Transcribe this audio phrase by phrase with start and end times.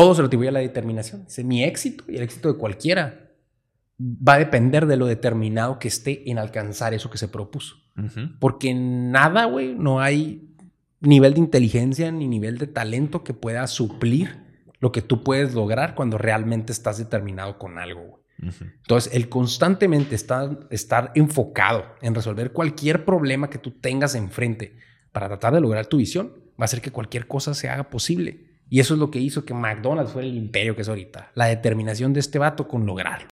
[0.00, 1.26] todo se lo atribuye a la determinación.
[1.26, 3.32] Dice, mi éxito y el éxito de cualquiera
[4.00, 7.76] va a depender de lo determinado que esté en alcanzar eso que se propuso.
[8.38, 10.54] Porque nada, güey, no hay
[11.00, 14.38] nivel de inteligencia ni nivel de talento que pueda suplir
[14.78, 18.22] lo que tú puedes lograr cuando realmente estás determinado con algo.
[18.38, 24.78] Entonces, el constantemente estar, estar enfocado en resolver cualquier problema que tú tengas enfrente
[25.12, 28.49] para tratar de lograr tu visión va a hacer que cualquier cosa se haga posible.
[28.72, 31.32] Y eso es lo que hizo que McDonald's fuera el imperio que es ahorita.
[31.34, 33.28] La determinación de este vato con lograrlo.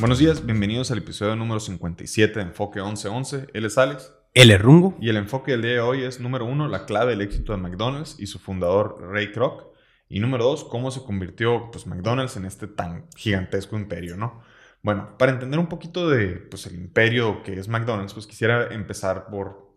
[0.00, 3.46] Buenos días, bienvenidos al episodio número 57 de Enfoque 1111.
[3.54, 4.12] Él es Alex.
[4.34, 4.96] Él es Rungo.
[5.00, 7.58] Y el enfoque del día de hoy es, número uno, la clave del éxito de
[7.58, 9.68] McDonald's y su fundador Ray Kroc.
[10.08, 14.42] Y número dos, cómo se convirtió pues, McDonald's en este tan gigantesco imperio, ¿no?
[14.82, 19.26] Bueno, para entender un poquito de pues, el imperio que es McDonald's, pues quisiera empezar
[19.30, 19.67] por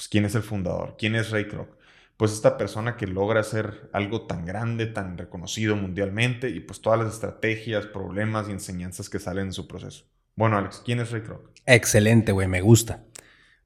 [0.00, 1.78] pues, quién es el fundador, quién es Ray Kroc
[2.20, 6.98] pues esta persona que logra hacer algo tan grande, tan reconocido mundialmente y pues todas
[7.00, 10.04] las estrategias, problemas y enseñanzas que salen en su proceso.
[10.36, 11.48] Bueno, Alex, ¿quién es Ray Kroc?
[11.64, 13.06] Excelente, güey, me gusta.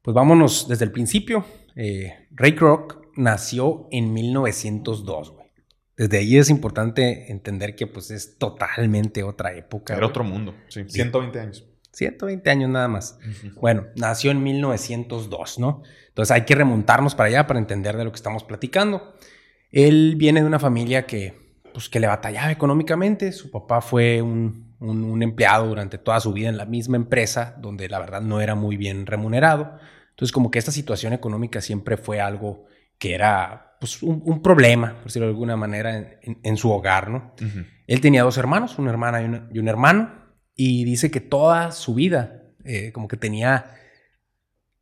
[0.02, 1.44] Pues vámonos desde el principio.
[1.74, 5.46] Eh, Ray Kroc nació en 1902, güey.
[5.96, 9.96] Desde ahí es importante entender que pues es totalmente otra época.
[9.96, 10.84] Era otro mundo, sí.
[10.88, 11.66] 120 años.
[11.94, 13.18] 120 años nada más.
[13.60, 15.82] Bueno, nació en 1902, ¿no?
[16.14, 19.14] Entonces hay que remontarnos para allá para entender de lo que estamos platicando.
[19.72, 23.32] Él viene de una familia que, pues, que le batallaba económicamente.
[23.32, 27.88] Su papá fue un, un, empleado durante toda su vida en la misma empresa, donde
[27.88, 29.78] la verdad no era muy bien remunerado.
[30.10, 32.66] Entonces como que esta situación económica siempre fue algo
[32.98, 37.34] que era pues, un, problema, por decirlo de alguna manera, en, su hogar, ¿no?
[37.88, 41.94] Él tenía dos hermanos, una hermana y, y un hermano y dice que toda su
[41.94, 43.76] vida, eh, como que tenía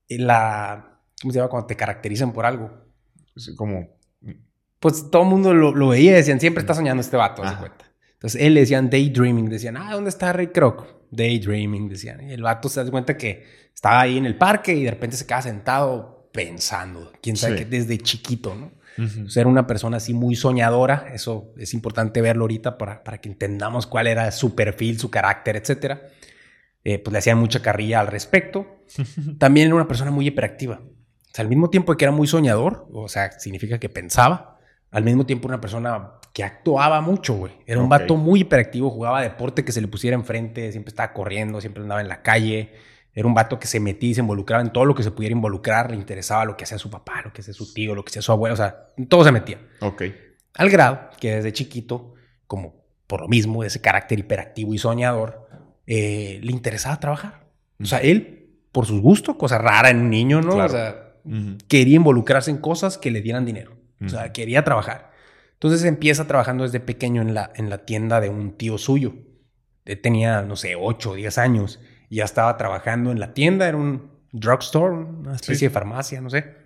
[0.08, 0.91] la.
[1.22, 1.48] ¿Cómo se llama?
[1.48, 2.70] Cuando te caracterizan por algo.
[3.56, 3.88] Como.
[4.80, 7.92] Pues todo el mundo lo, veía y decían, siempre está soñando este vato, se cuenta.
[8.14, 10.84] Entonces él le decían daydreaming, decían, ah, ¿dónde está Ray Kroc?
[11.12, 12.28] Daydreaming, decían.
[12.28, 15.16] Y el vato se da cuenta que estaba ahí en el parque y de repente
[15.16, 18.72] se queda sentado pensando, quién sabe que desde chiquito, ¿no?
[19.28, 23.86] Ser una persona así muy soñadora, eso es importante verlo ahorita para, para que entendamos
[23.86, 25.98] cuál era su perfil, su carácter, etc.
[26.84, 28.84] Eh, pues le hacían mucha carrilla al respecto.
[29.38, 30.82] También era una persona muy hiperactiva.
[31.32, 34.58] O sea, al mismo tiempo que era muy soñador, o sea, significa que pensaba,
[34.90, 37.54] al mismo tiempo una persona que actuaba mucho, güey.
[37.66, 41.62] Era un vato muy hiperactivo, jugaba deporte que se le pusiera enfrente, siempre estaba corriendo,
[41.62, 42.74] siempre andaba en la calle.
[43.14, 45.34] Era un vato que se metía y se involucraba en todo lo que se pudiera
[45.34, 45.90] involucrar.
[45.90, 48.20] Le interesaba lo que hacía su papá, lo que hacía su tío, lo que hacía
[48.20, 48.52] su abuelo.
[48.52, 49.58] O sea, todo se metía.
[49.80, 50.02] Ok.
[50.54, 52.12] Al grado que desde chiquito,
[52.46, 55.48] como por lo mismo, ese carácter hiperactivo y soñador,
[55.86, 57.46] eh, le interesaba trabajar.
[57.80, 60.56] O sea, él, por sus gustos, cosa rara en un niño, ¿no?
[60.56, 61.01] O sea,
[61.68, 63.76] quería involucrarse en cosas que le dieran dinero.
[64.04, 65.12] O sea, quería trabajar.
[65.54, 69.14] Entonces empieza trabajando desde pequeño en la, en la tienda de un tío suyo.
[69.84, 71.80] Él tenía, no sé, 8 o 10 años
[72.12, 76.56] ya estaba trabajando en la tienda, era un drugstore, una especie de farmacia, no sé.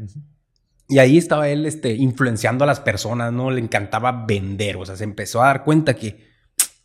[0.88, 3.50] Y ahí estaba él este, influenciando a las personas, ¿no?
[3.50, 6.30] Le encantaba vender, o sea, se empezó a dar cuenta que,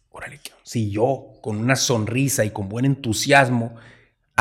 [0.10, 3.76] órale, si yo con una sonrisa y con buen entusiasmo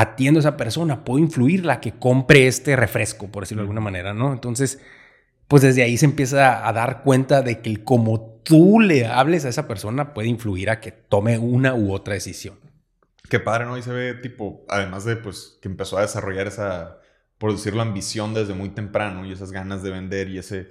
[0.01, 4.15] atiendo a esa persona, puedo influirla que compre este refresco, por decirlo de alguna manera,
[4.15, 4.33] ¿no?
[4.33, 4.81] Entonces,
[5.47, 9.49] pues desde ahí se empieza a dar cuenta de que como tú le hables a
[9.49, 12.59] esa persona puede influir a que tome una u otra decisión.
[13.29, 13.77] Qué padre, ¿no?
[13.77, 16.99] Y se ve tipo, además de pues que empezó a desarrollar esa,
[17.39, 20.71] por decirlo, ambición desde muy temprano y esas ganas de vender y ese,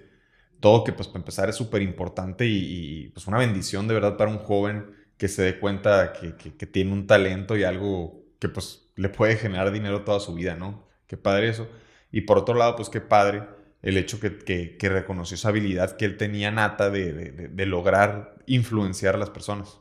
[0.59, 4.31] todo que pues para empezar es súper importante y, pues una bendición de verdad para
[4.31, 8.89] un joven que se dé cuenta que, que, tiene un talento y algo que pues
[8.95, 10.87] le puede generar dinero toda su vida, ¿no?
[11.07, 11.67] Qué padre eso.
[12.11, 13.43] Y por otro lado, pues qué padre
[13.81, 18.35] el hecho que, que reconoció esa habilidad que él tenía nata de, de, de lograr
[18.45, 19.79] influenciar a las personas.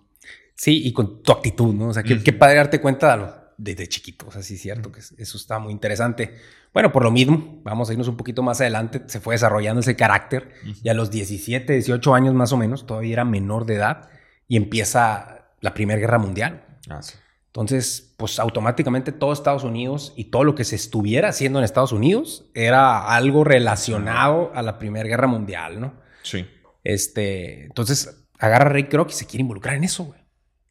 [0.58, 1.88] Sí, y con tu actitud, ¿no?
[1.88, 4.26] O sea, qué, padre darte cuenta desde chiquito.
[4.26, 6.34] O sea, sí es cierto que eso está muy interesante.
[6.74, 9.94] Bueno, por lo mismo, vamos a irnos un poquito más adelante, se fue desarrollando ese
[9.94, 14.10] carácter y a los 17, 18 años más o menos, todavía era menor de edad
[14.48, 16.66] y empieza la Primera Guerra Mundial.
[16.88, 17.14] Ah, sí.
[17.48, 21.92] Entonces, pues automáticamente todo Estados Unidos y todo lo que se estuviera haciendo en Estados
[21.92, 25.94] Unidos era algo relacionado a la Primera Guerra Mundial, ¿no?
[26.22, 26.46] Sí.
[26.84, 30.28] Este, entonces agarra a Ray Kroc y se quiere involucrar en eso, güey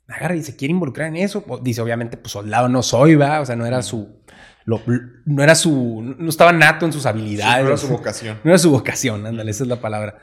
[0.07, 1.43] agarra y se quiere involucrar en eso.
[1.61, 3.41] Dice, obviamente, pues soldado no soy, va.
[3.41, 4.21] O sea, no era su.
[4.65, 6.15] no era su.
[6.17, 7.63] No estaba nato en sus habilidades.
[7.63, 8.39] no era su vocación.
[8.43, 10.17] No era su vocación, ándale, esa es la palabra.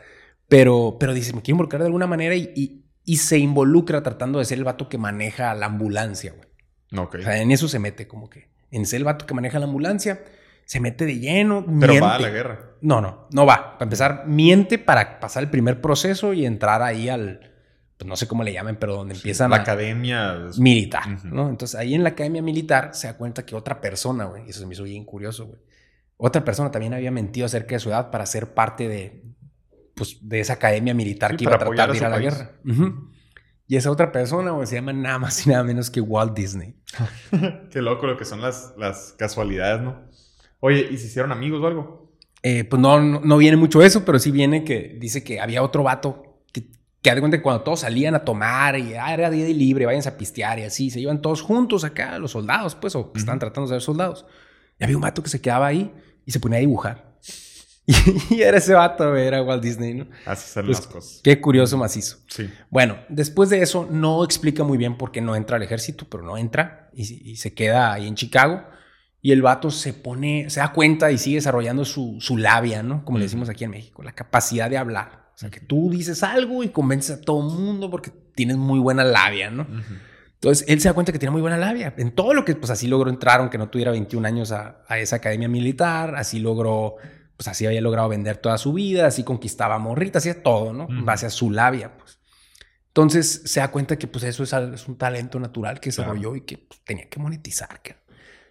[0.49, 4.45] Pero, pero dice, me quiero involucrar de alguna manera y, y, se involucra tratando de
[4.45, 7.05] ser el vato que maneja la ambulancia, güey.
[7.05, 7.17] Ok.
[7.21, 8.49] O sea, en eso se mete, como que.
[8.71, 10.25] En ser el vato que maneja la ambulancia.
[10.65, 11.65] se mete de lleno.
[11.81, 12.77] Pero va a la guerra.
[12.81, 13.75] No, no, no va.
[13.75, 17.55] Para empezar, miente para pasar el primer proceso y entrar ahí al,
[17.97, 21.49] pues no sé cómo le llamen, pero donde empiezan la academia militar, ¿no?
[21.49, 24.67] Entonces ahí en la academia militar se da cuenta que otra persona, güey, eso se
[24.67, 25.61] me hizo bien curioso, güey.
[26.17, 29.23] Otra persona también había mentido acerca de su edad para ser parte de,
[29.95, 32.53] pues, de esa academia militar que iba a tratar de ir a, la guerra.
[33.67, 36.75] Y esa otra persona, se llama nada más y nada menos que Walt Disney.
[37.71, 40.03] Qué loco lo que son las, las casualidades, ¿no?
[40.61, 42.13] Oye, ¿y se hicieron amigos o algo?
[42.43, 45.83] Eh, pues no, no, viene mucho eso, pero sí viene que dice que había otro
[45.83, 46.71] vato que,
[47.01, 49.87] que de cuenta que cuando todos salían a tomar y ah, era día de libre,
[49.87, 53.19] váyanse a pistear y así, se iban todos juntos acá, los soldados, pues, o que
[53.19, 54.27] están tratando de ser soldados.
[54.79, 55.91] Y había un vato que se quedaba ahí
[56.27, 57.14] y se ponía a dibujar.
[58.31, 60.07] Y era ese vato, era Walt Disney, ¿no?
[60.27, 61.21] Así son pues, las cosas.
[61.23, 62.19] Qué curioso macizo.
[62.29, 62.51] Sí.
[62.71, 66.23] Bueno, después de eso, no explica muy bien por qué no entra al ejército, pero
[66.23, 68.65] no entra y, se queda ahí en Chicago.
[69.21, 73.05] Y el vato se pone, se da cuenta y sigue desarrollando su, su labia, ¿no?
[73.05, 75.31] Como le decimos aquí en México, la capacidad de hablar.
[75.35, 78.79] O sea, que tú dices algo y convences a todo el mundo porque tienes muy
[78.79, 79.67] buena labia, ¿no?
[80.35, 81.95] Entonces, él se da cuenta que tiene muy buena labia.
[81.97, 85.17] En todo lo que, pues así logró entrar, aunque no tuviera 21 años a, esa
[85.17, 86.97] academia militar, así logró,
[87.37, 90.87] pues así había logrado vender toda su vida, así conquistaba morritas, hacía todo, ¿no?
[90.89, 92.19] En base a su labia, pues.
[92.89, 96.43] Entonces, se da cuenta que, pues eso es, es un talento natural que desarrolló y
[96.43, 97.81] que pues, tenía que monetizar.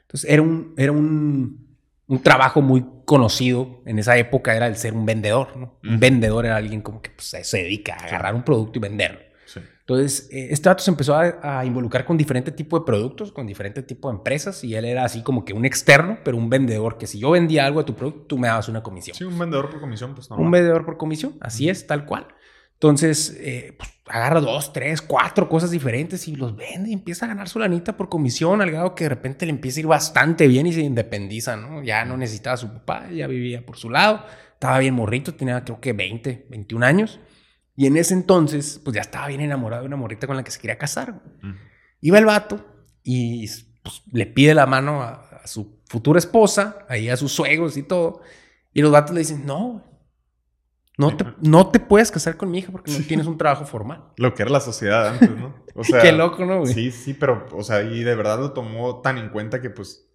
[0.02, 1.78] Entonces, era un, era un,
[2.08, 5.80] un, trabajo muy conocido en esa época, era el ser un vendedor, ¿no?
[5.82, 9.22] Un vendedor era alguien como que pues, se dedica a agarrar un producto y venderlo.
[9.86, 13.84] Entonces, eh, este dato se empezó a, involucrar con diferente tipo de productos, con diferente
[13.84, 17.06] tipo de empresas, y él era así como que un externo, pero un vendedor, que
[17.06, 19.18] si yo vendía algo de tu producto, tú me dabas una comisión.
[19.18, 20.38] Sí, un vendedor por comisión, pues no.
[20.38, 22.28] Un vendedor por comisión, así es, tal cual.
[22.76, 27.30] Entonces, eh, pues, agarra dos, tres, cuatro cosas diferentes y los vende y empieza a
[27.30, 30.48] ganar su lanita por comisión, al grado que de repente le empieza a ir bastante
[30.48, 31.84] bien y se independiza, ¿no?
[31.84, 35.62] Ya no necesitaba a su papá, ya vivía por su lado, estaba bien morrito, tenía
[35.64, 37.20] creo que 20, 21 años.
[37.76, 40.52] Y en ese entonces, pues ya estaba bien enamorado de una morrita con la que
[40.52, 41.22] se quería casar.
[42.02, 42.64] Iba el vato
[43.04, 43.48] y
[43.82, 48.22] pues, le pide la mano a, su futura esposa, ahí a sus suegros y todo.
[48.74, 49.84] Y los vatos le dicen, no,
[50.98, 54.06] no te, no te puedes casar con mi hija porque no tienes un trabajo formal.
[54.18, 55.56] Lo que era la sociedad antes, ¿no?
[55.76, 59.02] O sea, Qué loco, ¿no, Sí, sí, pero, o sea, y de verdad lo tomó
[59.02, 60.08] tan en cuenta que, pues,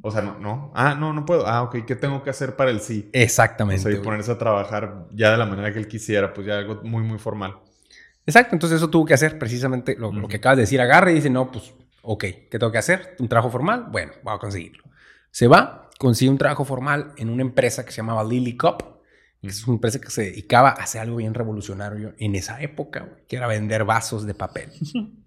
[0.00, 0.72] o sea, no, no.
[0.74, 1.46] Ah, no, no puedo.
[1.46, 1.84] Ah, ok.
[1.86, 3.08] ¿Qué tengo que hacer para el sí?
[3.12, 3.80] Exactamente.
[3.80, 6.58] O sea, y ponerse a trabajar ya de la manera que él quisiera, pues ya
[6.58, 7.56] algo muy, muy formal.
[8.26, 8.54] Exacto.
[8.54, 10.80] Entonces eso tuvo que hacer precisamente lo, que acabas de decir.
[10.80, 11.72] Agarra y dice, no, pues,
[12.02, 13.16] ok, ¿qué tengo que hacer?
[13.18, 13.86] ¿Un trabajo formal?
[13.90, 14.82] Bueno, voy a conseguirlo.
[15.30, 18.84] Se va, consigue un trabajo formal en una empresa que se llamaba Lily Cup.
[19.40, 23.08] Que es una empresa que se dedicaba a hacer algo bien revolucionario en esa época,
[23.28, 24.70] que era vender vasos de papel.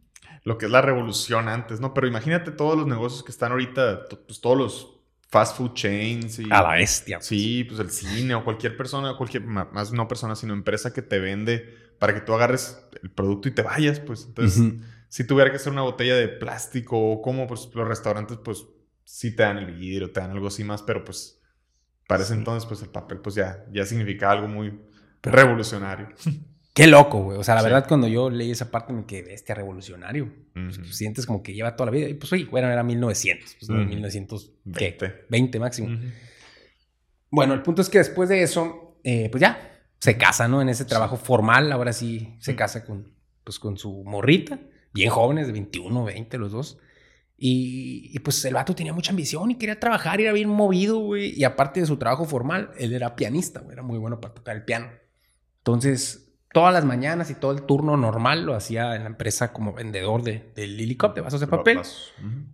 [0.46, 1.94] lo que es la revolución antes, ¿no?
[1.94, 6.38] Pero imagínate todos los negocios que están ahorita, pues todos los fast food chains.
[6.38, 7.18] Y, a la bestia.
[7.18, 7.28] Pues.
[7.28, 11.20] Sí, pues el cine o cualquier persona, cualquier, más no persona, sino empresa que te
[11.20, 14.26] vende para que tú agarres el producto y te vayas, pues.
[14.28, 14.74] Entonces,
[15.10, 18.68] si tuviera que ser una botella de plástico o como, pues los restaurantes, pues
[19.04, 21.42] sí te dan el vidrio, te dan algo así más, pero pues
[22.08, 24.80] para ese entonces, pues el papel, pues ya, ya significa algo muy
[25.24, 26.10] revolucionario.
[26.75, 27.38] Qué loco, güey.
[27.38, 30.30] O sea, la verdad, cuando yo leí esa parte me quedé bestia revolucionario.
[30.54, 32.10] Pues, sientes como que lleva toda la vida.
[32.10, 33.56] Y pues, oye, bueno, era 1900.
[33.57, 35.25] Pues, 1920.
[35.30, 35.98] 20 máximo.
[37.31, 40.62] Bueno, el punto es que después de eso, eh, pues ya, se casa, ¿no?
[40.62, 41.72] En ese trabajo formal.
[41.72, 43.10] Ahora sí se casa con,
[43.46, 44.60] pues, con su morrita.
[44.94, 46.77] Bien jóvenes, de 21, 20, los dos.
[47.38, 51.00] Y, y, pues el vato tenía mucha ambición y quería trabajar, y era bien movido,
[51.00, 51.39] güey.
[51.39, 53.72] Y aparte de su trabajo formal, él era pianista, güey.
[53.72, 54.89] Era muy bueno para tocar el piano.
[55.60, 56.25] Entonces,
[56.56, 60.24] todas las mañanas y todo el turno normal lo hacía en la empresa como vendedor
[60.24, 61.82] de, de Lily de vasos de papel.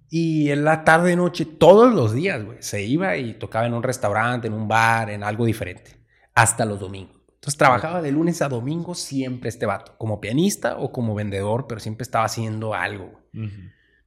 [0.10, 3.84] Y en la tarde noche, todos los días, güey, se iba y tocaba en un
[3.84, 6.04] restaurante, en un bar, en algo diferente.
[6.34, 7.22] Hasta los domingos.
[7.28, 11.80] Entonces trabajaba de lunes a domingo siempre este vato, como pianista o como vendedor, pero
[11.80, 13.22] siempre estaba haciendo algo.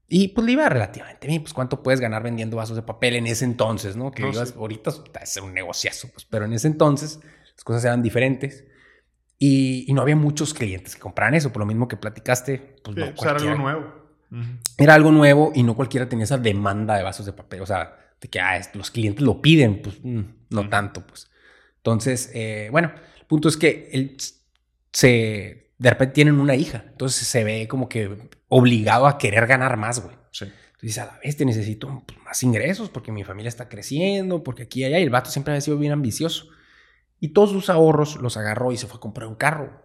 [0.08, 3.28] Y pues le iba relativamente bien, pues cuánto puedes ganar vendiendo vasos de papel en
[3.28, 4.10] ese entonces, ¿no?
[4.10, 4.90] Que ibas, ahorita
[5.22, 7.20] es un negociazo, pues, pero en ese entonces
[7.54, 8.64] las cosas eran diferentes.
[9.38, 12.76] Y, no había muchos clientes que compraran eso, por lo mismo que platicaste.
[12.82, 14.04] Pues no pues, era algo nuevo.
[14.78, 17.60] Era algo nuevo y no cualquiera tenía esa demanda de vasos de papel.
[17.60, 21.30] O sea, de que ah, los clientes lo piden, pues mm, no tanto, pues.
[21.76, 24.16] Entonces, eh, bueno, el punto es que él
[24.92, 29.76] se, de repente tienen una hija, entonces se ve como que obligado a querer ganar
[29.76, 30.16] más, güey.
[30.30, 30.46] Sí.
[30.72, 34.64] Entonces a la vez te necesito pues, más ingresos porque mi familia está creciendo, porque
[34.64, 36.48] aquí y allá, y el vato siempre ha sido bien ambicioso.
[37.20, 39.82] Y todos sus ahorros los agarró y se fue a comprar un carro.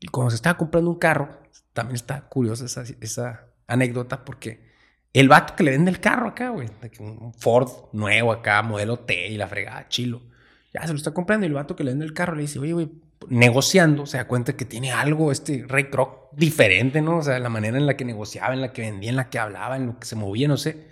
[0.00, 1.38] Y cuando se estaba comprando un carro,
[1.72, 4.70] también está curiosa esa, anécdota porque
[5.12, 6.68] El vato que le vende el carro acá, güey.
[6.98, 10.22] Un Ford nuevo acá, modelo T y la fregada, chilo.
[10.74, 12.58] Ya se lo está comprando y el vato que le vende el carro le dice,
[12.58, 12.90] oye, güey,
[13.28, 17.18] negociando, se da cuenta que tiene algo este Ray Kroc diferente, ¿no?
[17.18, 19.38] O sea, la manera en la que negociaba, en la que vendía, en la que
[19.38, 20.91] hablaba, en lo que se movía, no sé.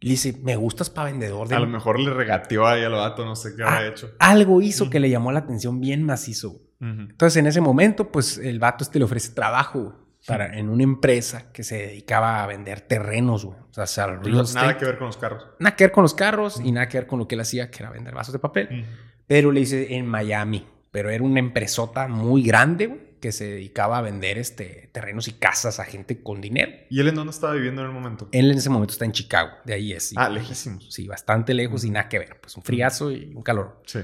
[0.00, 1.48] Le dice, me gustas para vendedor.
[1.48, 1.54] De...
[1.54, 4.10] A lo mejor le regateó ahí al vato, no sé qué había hecho.
[4.18, 6.60] Algo hizo que le llamó la atención bien macizo.
[6.80, 11.52] Entonces, en ese momento, pues el vato este le ofrece trabajo, para, en una empresa
[11.52, 13.58] que se dedicaba a vender terrenos, güey.
[13.58, 15.46] O sea, Nada que ver con los carros.
[15.58, 17.70] Nada que ver con los carros y nada que ver con lo que él hacía,
[17.70, 18.86] que era vender vasos de papel.
[19.26, 20.66] Pero le hice en Miami.
[20.90, 25.32] Pero era una empresota muy grande, güey, que se dedicaba a vender este, terrenos y
[25.32, 26.72] casas a gente con dinero.
[26.90, 28.28] ¿Y él en dónde estaba viviendo en el momento?
[28.32, 30.12] Él en ese momento está en Chicago, de ahí es.
[30.14, 30.92] ah, lejísimos.
[30.92, 32.38] Sí, bastante lejos y nada que ver.
[32.38, 33.80] Pues un friazo y un calor.
[33.86, 34.00] Sí.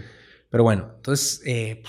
[0.48, 1.82] Pero bueno, entonces, eh,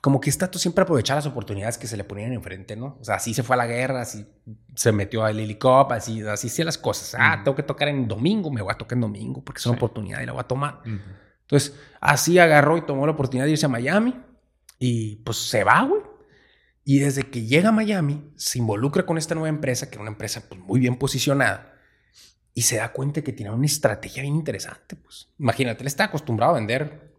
[0.00, 2.96] como que está tú siempre aprovechar las oportunidades que se le ponían enfrente, ¿no?
[2.98, 4.26] O sea, así se fue a la guerra, así
[4.74, 7.14] se metió al helicóptero, así, así hacía las cosas.
[7.20, 9.76] Ah, tengo que tocar en domingo, me voy a tocar en domingo porque es una
[9.76, 10.80] oportunidad y la voy a tomar.
[11.42, 14.18] Entonces, así agarró y tomó la oportunidad de irse a Miami
[14.78, 16.09] y pues se va, güey.
[16.90, 20.10] Y desde que llega a Miami, se involucra con esta nueva empresa, que era una
[20.10, 21.72] empresa pues, muy bien posicionada,
[22.52, 24.96] y se da cuenta que tiene una estrategia bien interesante.
[24.96, 27.12] Pues imagínate, él está acostumbrado a vender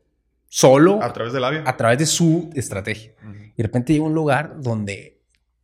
[0.49, 1.01] solo.
[1.01, 1.63] A través de labia.
[1.65, 3.13] A través de su estrategia.
[3.23, 5.21] Y de repente llega un lugar donde,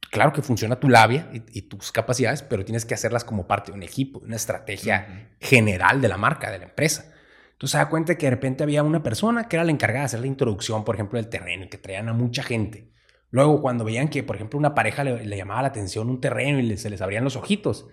[0.09, 3.77] claro que funciona tu labia y, tus capacidades, pero tienes que hacerlas como parte de
[3.77, 7.11] un equipo, de una estrategia general de la marca, de la empresa.
[7.51, 10.05] Entonces se da cuenta que de repente había una persona que era la encargada de
[10.05, 12.95] hacer la introducción, por ejemplo, del terreno y que traían a mucha gente.
[13.29, 16.59] Luego, cuando veían que, por ejemplo, una pareja le, le llamaba la atención un terreno
[16.59, 17.87] y se les abrían los ojitos,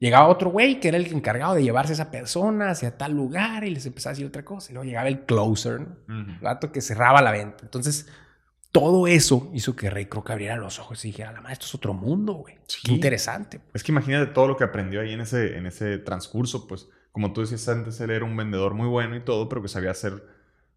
[0.00, 3.64] Llegaba otro güey que era el encargado de llevarse a esa persona hacia tal lugar
[3.64, 4.72] y les empezaba a decir otra cosa.
[4.72, 7.58] Y luego llegaba el closer, el gato que cerraba la venta.
[7.64, 8.08] Entonces,
[8.72, 11.74] todo eso hizo que Rey Kroc abriera los ojos y dijera, la madre, esto es
[11.74, 12.56] otro mundo, güey.
[12.82, 13.58] Qué interesante.
[13.58, 13.72] Pues.
[13.74, 16.66] Es que imagínate todo lo que aprendió ahí en ese, en ese transcurso.
[16.66, 19.68] Pues, como tú decías antes, él era un vendedor muy bueno y todo, pero que
[19.68, 20.24] sabía hacer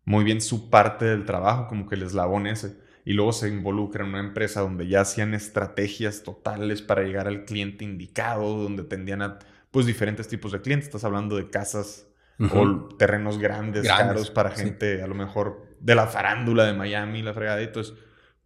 [0.04, 4.04] muy bien su parte del trabajo, como que el eslabón ese y luego se involucra
[4.04, 9.22] en una empresa donde ya hacían estrategias totales para llegar al cliente indicado, donde tendían
[9.22, 9.40] a
[9.72, 10.88] pues diferentes tipos de clientes.
[10.88, 12.08] Estás hablando de casas
[12.40, 17.34] o terrenos grandes, caros para gente a lo mejor de la farándula de Miami, la
[17.34, 17.62] fregada.
[17.62, 17.94] Entonces,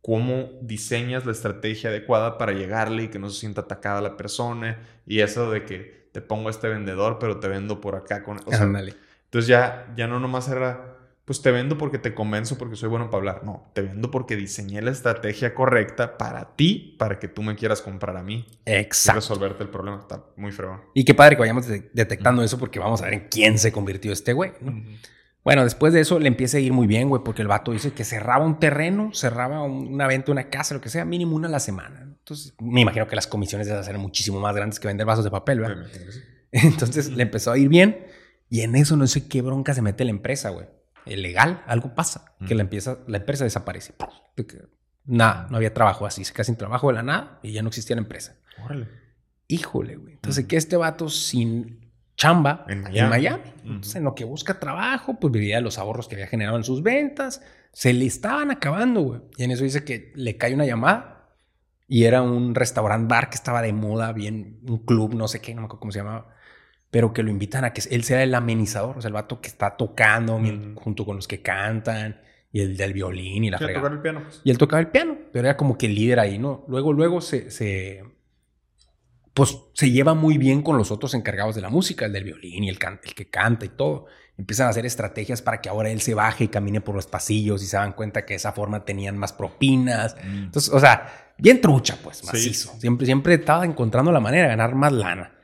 [0.01, 4.79] ¿cómo diseñas la estrategia adecuada para llegarle y que no se sienta atacada la persona?
[5.05, 8.37] Y eso de que te pongo este vendedor, pero te vendo por acá con...
[8.39, 10.96] O entonces ya, ya no nomás era
[11.27, 13.43] pues te vendo porque te convenzo porque soy bueno para hablar.
[13.43, 17.81] No, te vendo porque diseñé la estrategia correcta para ti, para que tú me quieras
[17.81, 18.47] comprar a mí.
[18.63, 19.17] Exacto.
[19.17, 19.99] Y resolverte el problema.
[19.99, 20.85] Está muy feo.
[20.93, 24.13] Y qué padre que vayamos detectando eso porque vamos a ver en quién se convirtió
[24.13, 24.53] este güey.
[25.43, 27.91] Bueno, después de eso le empieza a ir muy bien, güey, porque el vato dice
[27.91, 31.51] que cerraba un terreno, cerraba una venta, una casa, lo que sea, mínimo una a
[31.51, 32.03] la semana.
[32.03, 35.31] Entonces, me imagino que las comisiones deben ser muchísimo más grandes que vender vasos de
[35.31, 35.87] papel, ¿verdad?
[36.53, 38.07] Entonces le empezó a ir bien
[38.49, 40.76] y en eso no sé qué bronca se mete la empresa, güey
[41.15, 43.93] legal, algo pasa, que la, empieza, la empresa desaparece.
[45.05, 47.69] Nada, no había trabajo así, se queda sin trabajo de la nada y ya no
[47.69, 48.35] existía la empresa.
[48.63, 48.87] Órale.
[49.47, 50.15] Híjole, güey.
[50.15, 51.87] Entonces, que este vato sin
[52.17, 53.53] chamba en Miami.
[53.63, 56.63] Entonces, en lo que busca trabajo, pues vivía de los ahorros que había generado en
[56.63, 57.41] sus ventas.
[57.71, 59.21] Se le estaban acabando, güey.
[59.37, 61.29] Y en eso dice que le cae una llamada
[61.87, 65.53] y era un restaurant bar que estaba de moda, bien, un club, no sé qué,
[65.53, 66.35] no me acuerdo cómo se llamaba
[66.89, 69.49] pero que lo invitan a que él sea el amenizador, o sea, el vato que
[69.49, 70.39] está tocando
[70.75, 73.89] junto con los que cantan y el del violín y la fregada.
[73.89, 74.23] el piano.
[74.43, 76.63] Y él tocaba el piano, pero era como que el líder ahí, ¿no?
[76.67, 78.03] Luego, luego se, se,
[79.33, 82.63] pues se lleva muy bien con los otros encargados de la música, el del violín
[82.63, 84.05] y el, el que canta y todo.
[84.37, 87.61] Empiezan a hacer estrategias para que ahora él se baje y camine por los pasillos
[87.63, 90.15] y se dan cuenta que de esa forma tenían más propinas.
[90.23, 90.43] Mm.
[90.45, 92.73] Entonces, o sea, bien trucha, pues, macizo.
[92.79, 95.39] Siempre, siempre estaba encontrando la manera de ganar más lana.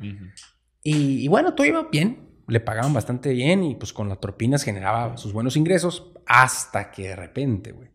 [0.84, 2.30] Y, bueno, todo iba bien.
[2.48, 7.08] Le pagaban bastante bien y pues con las propinas generaba sus buenos ingresos hasta que
[7.08, 7.90] de repente, güey,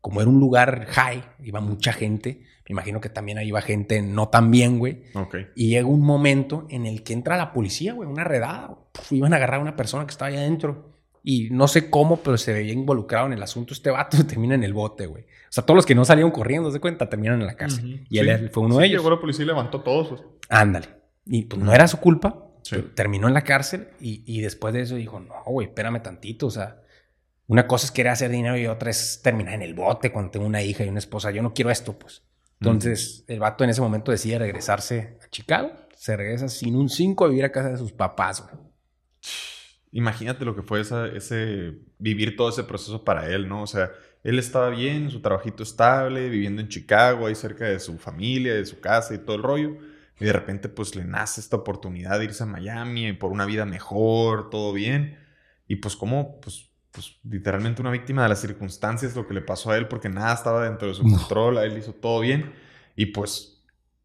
[0.00, 2.42] como era un lugar high, iba mucha gente.
[2.68, 5.04] Me imagino que también ahí iba gente no tan bien, güey.
[5.54, 8.76] Y llega un momento en el que entra la policía, güey, una redada.
[9.10, 10.90] iban a agarrar a una persona que estaba ahí adentro.
[11.22, 13.72] Y no sé cómo, pero se veía involucrado en el asunto.
[13.74, 15.22] Este vato termina en el bote, güey.
[15.22, 18.04] O sea, todos los que no salieron corriendo, de cuenta, terminan en la cárcel.
[18.10, 19.02] Y él fue uno de ellos.
[19.02, 20.08] Llegó la policía y levantó todos.
[20.08, 20.22] Pues.
[20.48, 21.01] Ándale.
[21.24, 22.48] Y pues no era su culpa.
[22.94, 26.46] Terminó en la cárcel y, después de eso dijo, no, güey, espérame tantito.
[26.46, 26.80] O sea,
[27.46, 30.46] una cosa es querer hacer dinero y otra es terminar en el bote cuando tengo
[30.46, 31.30] una hija y una esposa.
[31.30, 32.22] Yo no quiero esto, pues.
[32.60, 35.72] Entonces, el vato en ese momento decide regresarse a Chicago.
[35.96, 38.44] Se regresa sin un 5 a vivir a casa de sus papás,
[39.94, 43.62] Imagínate lo que fue ese vivir todo ese proceso para él, ¿no?
[43.62, 43.90] O sea,
[44.24, 48.64] él estaba bien, su trabajito estable, viviendo en Chicago, ahí cerca de su familia, de
[48.64, 49.76] su casa y todo el rollo
[50.20, 53.46] Y de repente, pues le nace esta oportunidad de irse a Miami y por una
[53.46, 55.18] vida mejor, todo bien.
[55.66, 59.70] Y pues, como, pues, pues literalmente una víctima de las circunstancias, lo que le pasó
[59.70, 62.52] a él, porque nada estaba dentro de su control, a él hizo todo bien.
[62.94, 63.61] Y pues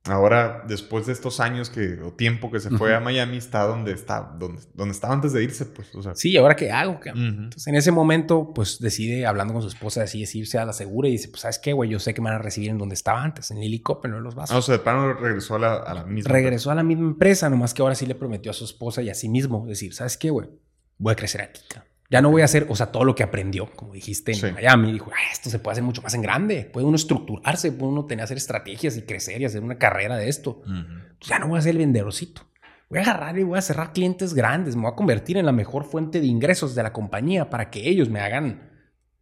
[0.09, 3.91] Ahora, después de estos años que, o tiempo que se fue a Miami, está donde
[3.91, 5.93] está, donde, donde estaba antes de irse, pues.
[5.95, 6.15] O sea.
[6.15, 6.99] Sí, ¿ahora qué hago?
[7.05, 11.09] Entonces, en ese momento, pues decide, hablando con su esposa, decide irse a la segura
[11.09, 11.89] y dice, pues, ¿sabes qué, güey?
[11.89, 14.17] Yo sé que me van a recibir en donde estaba antes, en Lily Copper, no
[14.17, 14.55] en los vasos.
[14.55, 17.05] Ah, o sea, de plano regresó a la, a la misma Regresó a la misma
[17.05, 19.93] empresa, nomás que ahora sí le prometió a su esposa y a sí mismo decir,
[19.93, 20.49] ¿sabes qué, güey?
[20.97, 21.61] Voy a crecer aquí,
[22.09, 24.93] ya no voy a hacer, o sea, todo lo que aprendió, como dijiste en Miami,
[24.93, 28.05] dijo, ah, esto se puede hacer mucho más en grande, puede uno estructurarse, puede uno
[28.05, 30.61] tener, hacer estrategias y crecer y hacer una carrera de esto.
[30.63, 32.43] Pues ya no voy a ser el vendedorcito.
[32.89, 35.51] Voy a agarrar y voy a cerrar clientes grandes, me voy a convertir en la
[35.51, 38.71] mejor fuente de ingresos de la compañía para que ellos me hagan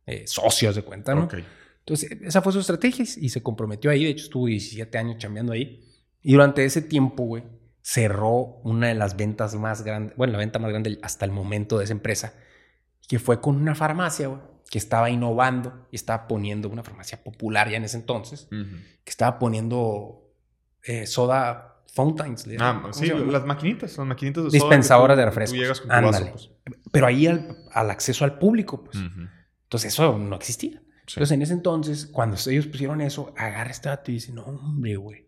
[0.06, 1.28] eh, socios de cuenta, ¿no?
[1.80, 4.04] Entonces, esa fue su estrategia y se comprometió ahí.
[4.04, 5.84] De hecho, estuvo 17 años chambeando ahí.
[6.22, 7.44] Y durante ese tiempo, güey,
[7.82, 11.78] cerró una de las ventas más grandes, bueno, la venta más grande hasta el momento
[11.78, 12.34] de esa empresa,
[13.08, 14.30] que fue con una farmacia,
[14.70, 19.40] que estaba innovando y estaba poniendo una farmacia popular ya en ese entonces, que estaba
[19.40, 20.32] poniendo
[20.84, 22.48] eh, soda fountains.
[22.60, 25.84] Ah, sí, las maquinitas, las maquinitas de Dispensadoras de refrescos.
[25.88, 26.50] Pues.
[26.92, 28.98] Pero ahí al, acceso al público, pues.
[28.98, 30.82] Entonces eso no existía.
[31.08, 34.96] Entonces en ese entonces, cuando ellos pusieron eso, agarra este dato y dice, no, hombre,
[34.96, 35.25] güey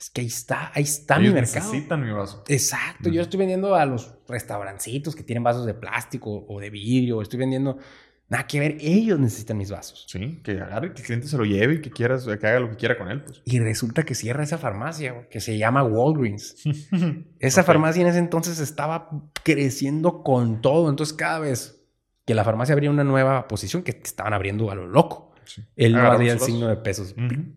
[0.00, 1.66] es que ahí está, ahí está mi mercado.
[1.66, 2.42] necesitan mi vaso.
[2.48, 3.10] Exacto.
[3.10, 7.20] Yo estoy vendiendo a los restaurancitos que tienen vasos de plástico o de vidrio.
[7.20, 7.76] Estoy vendiendo.
[8.30, 10.06] Nada que ver, ellos necesitan mis vasos.
[10.08, 12.70] Sí, que agarre, que el cliente se lo lleve y que, quieras, que haga lo
[12.70, 13.22] que quiera con él.
[13.22, 13.42] Pues.
[13.44, 16.56] Y resulta que cierra esa farmacia, que se llama Walgreens.
[17.40, 19.10] esa farmacia en ese entonces estaba
[19.42, 20.88] creciendo con todo.
[20.88, 21.84] Entonces, cada vez
[22.24, 25.34] que la farmacia abría una nueva posición, que estaban abriendo a lo loco,
[25.76, 27.14] él no hacía el signo de pesos.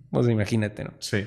[0.09, 0.93] Pues imagínate, ¿no?
[0.99, 1.23] Sí.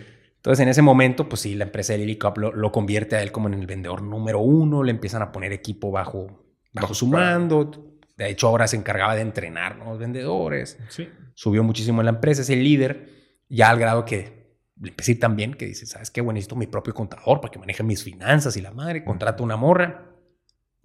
[0.46, 3.32] Entonces, en ese momento, pues sí, la empresa de Lily Cup lo, convierte a él
[3.32, 7.98] como en el vendedor número uno, le empiezan a poner equipo bajo, bajo su mando.
[8.16, 10.78] De hecho, ahora se encargaba de entrenar los vendedores.
[10.88, 11.08] Sí.
[11.34, 13.08] Subió muchísimo en la empresa, es el líder,
[13.48, 16.20] ya al grado que le empecé también que dice, ¿sabes qué?
[16.20, 19.02] Bueno, necesito mi propio contador para que maneje mis finanzas y la madre.
[19.02, 20.12] Contrata una morra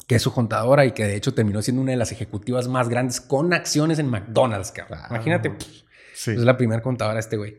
[0.07, 2.89] que es su contadora y que de hecho terminó siendo una de las ejecutivas más
[2.89, 5.01] grandes con acciones en McDonald's, cabrón.
[5.11, 5.53] Imagínate,
[6.15, 6.31] sí.
[6.31, 7.55] es la primera contadora este güey.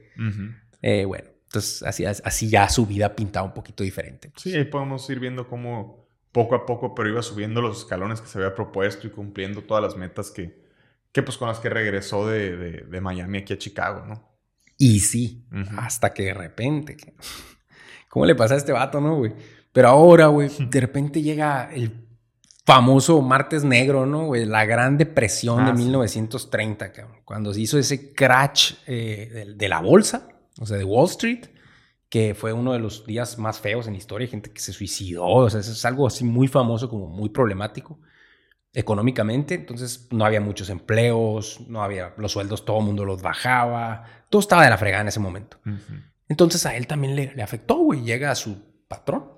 [0.83, 4.33] eh, bueno, entonces, así, así ya su vida pintaba un poquito diferente.
[4.37, 8.27] Sí, ahí podemos ir viendo cómo poco a poco, pero iba subiendo los escalones que
[8.27, 10.65] se había propuesto y cumpliendo todas las metas que,
[11.13, 14.33] que pues con las que regresó de, de, Miami aquí a Chicago, ¿no?
[14.79, 15.45] Y sí,
[15.77, 16.97] hasta que de repente,
[18.09, 19.35] ¿cómo le pasa a este vato, no, güey?
[19.75, 21.93] Pero ahora, güey, de repente llega el
[22.65, 24.47] famoso martes negro, ¿no, güey?
[24.47, 29.81] La gran depresión de 1930, ah, cabrón, cuando se hizo ese crash eh, de la
[29.81, 31.47] bolsa o sea, de Wall Street,
[32.09, 35.27] que fue uno de los días más feos en la historia, gente que se suicidó,
[35.27, 37.99] o sea, es algo así muy famoso, como muy problemático
[38.75, 44.05] económicamente, entonces no había muchos empleos, no había los sueldos, todo el mundo los bajaba,
[44.31, 45.59] todo estaba de la fregada en ese momento.
[46.29, 49.31] Entonces a él también le, afectó, güey, llega a su patrón,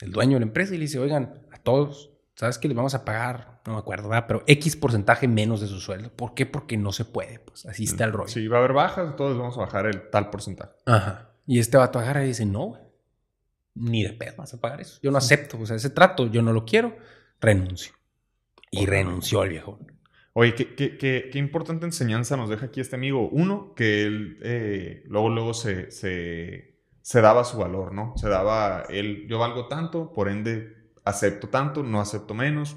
[0.00, 2.94] el dueño de la empresa, y le dice, oigan, a todos, ¿sabes qué les vamos
[2.94, 3.60] a pagar?
[3.66, 4.26] No me acuerdo, ¿verdad?
[4.26, 6.10] Pero X porcentaje menos de su sueldo.
[6.10, 6.46] ¿Por qué?
[6.46, 7.38] Porque no se puede.
[7.40, 8.28] Pues así está el rollo.
[8.28, 10.72] Si va a haber bajas, todos vamos a bajar el tal porcentaje.
[10.86, 11.30] Ajá.
[11.46, 12.78] Y este vato agarra y dice, no,
[13.74, 14.98] ni de pedo vas a pagar eso.
[15.02, 16.96] Yo no acepto, o sea, ese trato, yo no lo quiero,
[17.40, 17.92] renuncio.
[18.70, 19.78] Y renunció el viejo.
[20.32, 23.28] Oye, ¿qué, qué, qué, importante enseñanza nos deja aquí este amigo.
[23.28, 28.14] Uno, que él eh, luego, luego se, se, se daba su valor, ¿no?
[28.16, 30.79] Se daba, él, yo valgo tanto, por ende
[31.10, 32.76] acepto tanto, no acepto menos.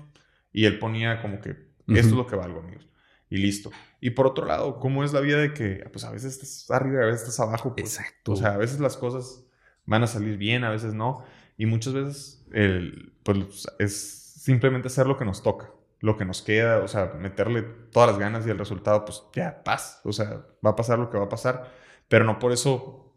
[0.52, 1.52] Y él ponía como que
[1.88, 2.88] esto es lo que valgo, amigos.
[3.30, 3.72] Y listo.
[4.00, 7.02] Y por otro lado, ¿cómo es la vida de que pues a veces estás arriba
[7.02, 7.76] y a veces estás abajo?
[7.76, 7.98] Pues?
[7.98, 8.34] Exacto.
[8.34, 9.46] O sea, a veces las cosas
[9.86, 11.24] van a salir bien, a veces no.
[11.58, 16.41] Y muchas veces el, pues, es simplemente hacer lo que nos toca, lo que nos
[16.41, 20.02] queda, o sea, meterle todas las ganas y el resultado, pues ya, paz.
[20.04, 21.72] O sea, va a pasar lo que va a pasar.
[22.08, 23.15] Pero no por eso,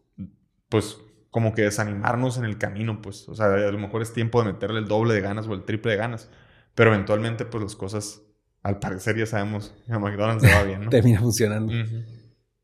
[0.68, 0.98] pues
[1.37, 4.55] como que desanimarnos en el camino, pues, o sea, a lo mejor es tiempo de
[4.55, 6.31] meterle el doble de ganas o el triple de ganas,
[6.75, 8.22] pero eventualmente, pues las cosas,
[8.62, 10.88] al parecer ya sabemos, a McDonald's se va bien, ¿no?
[10.90, 11.75] Termina funcionando.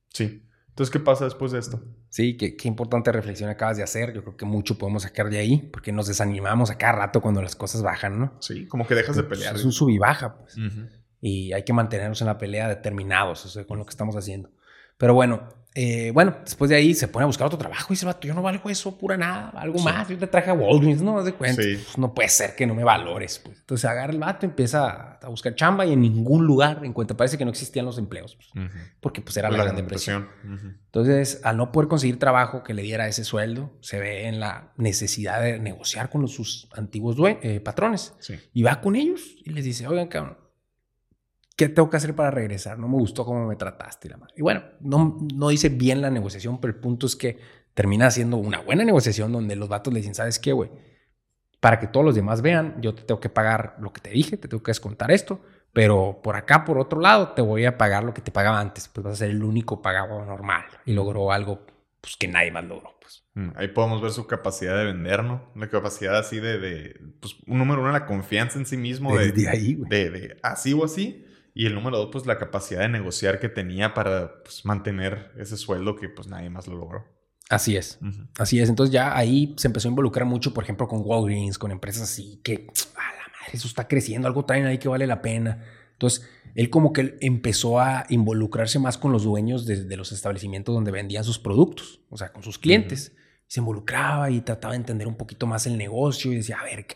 [0.08, 0.48] Sí.
[0.70, 1.84] Entonces, ¿qué pasa después de esto?
[2.08, 4.14] Sí, qué, qué, importante reflexión acabas de hacer.
[4.14, 7.42] Yo creo que mucho podemos sacar de ahí, porque nos desanimamos a cada rato cuando
[7.42, 8.38] las cosas bajan, ¿no?
[8.40, 9.54] Sí, como que dejas de pelear.
[9.54, 10.56] Es un sub y baja, pues.
[11.20, 14.50] Y hay que mantenernos en la pelea determinados, con lo que estamos haciendo.
[14.96, 18.04] Pero bueno, eh, bueno, después de ahí se pone a buscar otro trabajo y dice,
[18.04, 20.06] vato, yo no valgo eso, pura nada, algo más.
[20.08, 21.22] Yo te traje a Walgreens, ¿no?
[21.24, 21.62] De cuenta.
[21.62, 23.38] Pues, no puede ser que no me valores.
[23.38, 23.58] Pues.
[23.60, 27.44] Entonces agarra el vato, empieza a buscar chamba y en ningún lugar encuentra, parece que
[27.44, 28.36] no existían los empleos.
[28.36, 30.28] Pues, porque pues era la, gran depresión.
[30.84, 34.72] Entonces, al no poder conseguir trabajo que le diera ese sueldo, se ve en la
[34.76, 38.12] necesidad de negociar con sus antiguos eh, patrones.
[38.52, 40.36] Y va con ellos y les dice, oigan, cabrón,
[41.62, 42.76] ¿qué tengo que hacer para regresar?
[42.78, 44.08] No me gustó cómo me trataste.
[44.08, 44.34] La madre.
[44.36, 47.38] Y bueno, no, no hice bien la negociación, pero el punto es que
[47.72, 50.70] termina siendo una buena negociación donde los vatos le dicen, ¿sabes qué, güey?
[51.60, 54.36] Para que todos los demás vean, yo te tengo que pagar lo que te dije,
[54.36, 55.40] te tengo que descontar esto,
[55.72, 58.88] pero por acá, por otro lado, te voy a pagar lo que te pagaba antes,
[58.88, 60.64] pues vas a ser el único pagado normal.
[60.84, 61.64] Y logró algo
[62.00, 62.98] pues, que nadie más logró.
[63.00, 63.24] Pues.
[63.34, 65.52] Mm, ahí podemos ver su capacidad de vender, ¿no?
[65.54, 69.16] La capacidad así de, de pues, un número uno, la confianza en sí mismo.
[69.16, 69.88] de, ahí, güey.
[69.88, 73.48] De, de así o así y el número dos, pues la capacidad de negociar que
[73.48, 77.04] tenía para pues, mantener ese sueldo que pues nadie más lo logró.
[77.50, 77.98] Así es,
[78.38, 78.70] así es.
[78.70, 82.40] Entonces ya ahí se empezó a involucrar mucho, por ejemplo, con Walgreens, con empresas así,
[82.42, 85.62] que, a la madre, eso está creciendo, algo traen ahí que vale la pena.
[85.92, 90.90] Entonces, él como que empezó a involucrarse más con los dueños de, los establecimientos donde
[90.90, 93.12] vendían sus productos, o sea, con sus clientes.
[93.46, 96.86] Se involucraba y trataba de entender un poquito más el negocio y decía, a ver,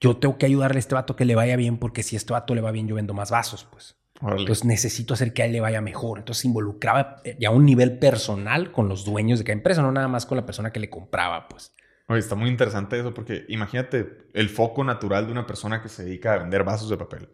[0.00, 2.32] yo tengo que ayudarle a este vato que le vaya bien, porque si a este
[2.32, 3.96] vato le va bien, yo vendo más vasos, pues.
[4.22, 6.18] Entonces necesito hacer que a él le vaya mejor.
[6.18, 9.82] Entonces se involucraba eh, ya a un nivel personal con los dueños de cada empresa,
[9.82, 11.74] no nada más con la persona que le compraba, pues.
[12.08, 16.04] Oye, está muy interesante eso, porque imagínate el foco natural de una persona que se
[16.04, 17.28] dedica a vender vasos de papel.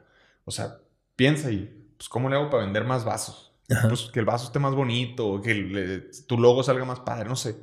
[0.44, 0.78] O sea,
[1.14, 3.54] piensa y, pues, ¿cómo le hago para vender más vasos?
[3.88, 7.56] Pues que el vaso esté más bonito, que tu logo salga más padre, no sé.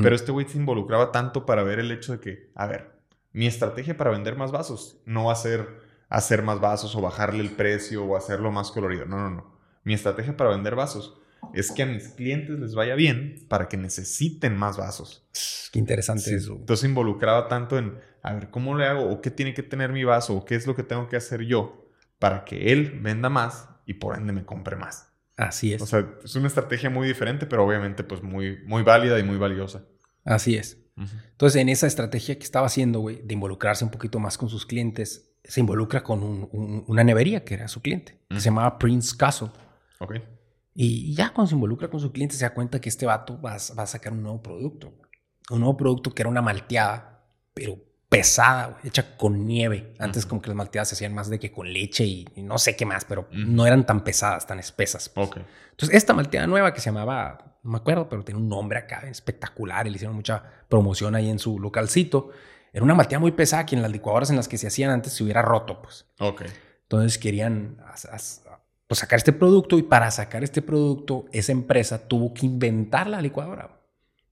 [0.00, 3.01] Pero este güey se involucraba tanto para ver el hecho de que, a ver,
[3.32, 7.40] mi estrategia para vender más vasos no va a ser hacer más vasos o bajarle
[7.40, 9.06] el precio o hacerlo más colorido.
[9.06, 9.56] No, no, no.
[9.84, 11.18] Mi estrategia para vender vasos
[11.54, 15.26] es que a mis clientes les vaya bien para que necesiten más vasos.
[15.72, 16.56] Qué interesante eso.
[16.56, 19.10] Entonces involucraba tanto en, a ver, ¿cómo le hago?
[19.10, 20.36] ¿O qué tiene que tener mi vaso?
[20.36, 23.94] ¿O qué es lo que tengo que hacer yo para que él venda más y
[23.94, 25.08] por ende me compre más?
[25.36, 25.80] Así es.
[25.80, 29.38] O sea, es una estrategia muy diferente, pero obviamente pues muy, muy válida y muy
[29.38, 29.86] valiosa.
[30.24, 30.81] Así es.
[30.96, 34.66] Entonces, en esa estrategia que estaba haciendo, güey, de involucrarse un poquito más con sus
[34.66, 36.48] clientes, se involucra con
[36.86, 39.50] una nevería que era su cliente, que se llamaba Prince Castle.
[39.98, 40.16] Ok.
[40.74, 43.54] Y ya cuando se involucra con su cliente, se da cuenta que este vato va,
[43.54, 44.92] a sacar un nuevo producto.
[45.50, 47.78] Un nuevo producto que era una malteada, pero
[48.08, 49.94] pesada, hecha con nieve.
[49.98, 52.76] Antes como que las malteadas se hacían más de que con leche y, no sé
[52.76, 55.08] qué más, pero no eran tan pesadas, tan espesas.
[55.08, 55.28] Pues.
[55.28, 55.44] Okay.
[55.70, 59.02] Entonces, esta malteada nueva que se llamaba no me acuerdo, pero tiene un nombre acá
[59.08, 62.30] espectacular y le hicieron mucha promoción ahí en su localcito.
[62.72, 65.12] Era una malteada muy pesada que en las licuadoras en las que se hacían antes
[65.12, 66.06] se hubiera roto, pues.
[66.18, 66.42] Ok.
[66.82, 67.76] Entonces querían
[68.86, 73.20] pues, sacar este producto y para sacar este producto esa empresa tuvo que inventar la
[73.20, 73.80] licuadora.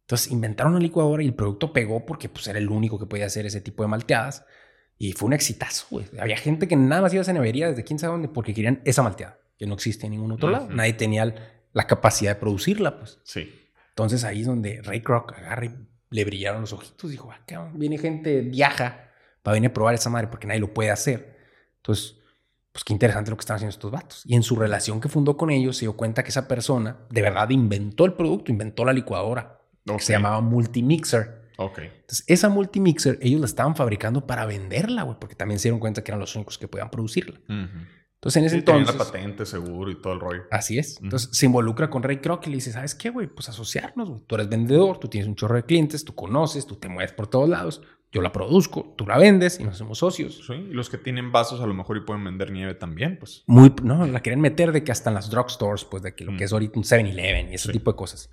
[0.01, 3.27] Entonces inventaron una licuadora y el producto pegó porque pues era el único que podía
[3.27, 4.45] hacer ese tipo de malteadas.
[4.99, 6.07] Y fue un exitazo, güey.
[6.19, 8.83] Había gente que nada más iba a esa nevería desde quién sabe dónde porque querían
[8.85, 10.69] esa malteada, que no existe en ningún otro lado.
[10.69, 11.35] Nadie tenía el,
[11.73, 13.21] la capacidad de producirla, pues.
[13.25, 13.55] Sí.
[13.91, 15.75] Entonces ahí es donde Ray Kroc agarra y
[16.11, 17.11] le brillaron los ojitos.
[17.11, 19.11] Dijo, ah, viene gente, viaja
[19.43, 21.37] para venir a probar esa madre porque nadie lo puede hacer.
[21.77, 22.17] Entonces,
[22.73, 24.23] pues qué interesante lo que están haciendo estos vatos.
[24.27, 27.23] Y en su relación que fundó con ellos, se dio cuenta que esa persona de
[27.23, 31.51] verdad inventó el producto, inventó la licuadora, que se llamaba Multimixer.
[31.57, 31.79] Ok.
[31.79, 36.05] Entonces, esa Multimixer, ellos la estaban fabricando para venderla, güey, porque también se dieron cuenta
[36.05, 37.41] que eran los únicos que podían producirla.
[38.21, 38.95] Entonces, en ese entonces.
[38.95, 40.43] la patente, seguro y todo el rollo.
[40.51, 41.01] Así es.
[41.01, 43.29] Entonces, se involucra con Ray Kroc y le dice: ¿Sabes qué, güey?
[43.29, 44.21] Pues asociarnos, güey.
[44.27, 47.29] Tú eres vendedor, tú tienes un chorro de clientes, tú conoces, tú te mueves por
[47.29, 47.81] todos lados.
[48.13, 50.43] Yo la produzco, tú la vendes y nos hacemos socios.
[50.47, 53.45] Sí, y los que tienen vasos a lo mejor y pueden vender nieve también, pues.
[53.47, 56.37] Muy, no, la quieren meter de que hasta en las drugstores, pues de que lo
[56.37, 58.29] que es ahorita un 7-Eleven y ese tipo de cosas.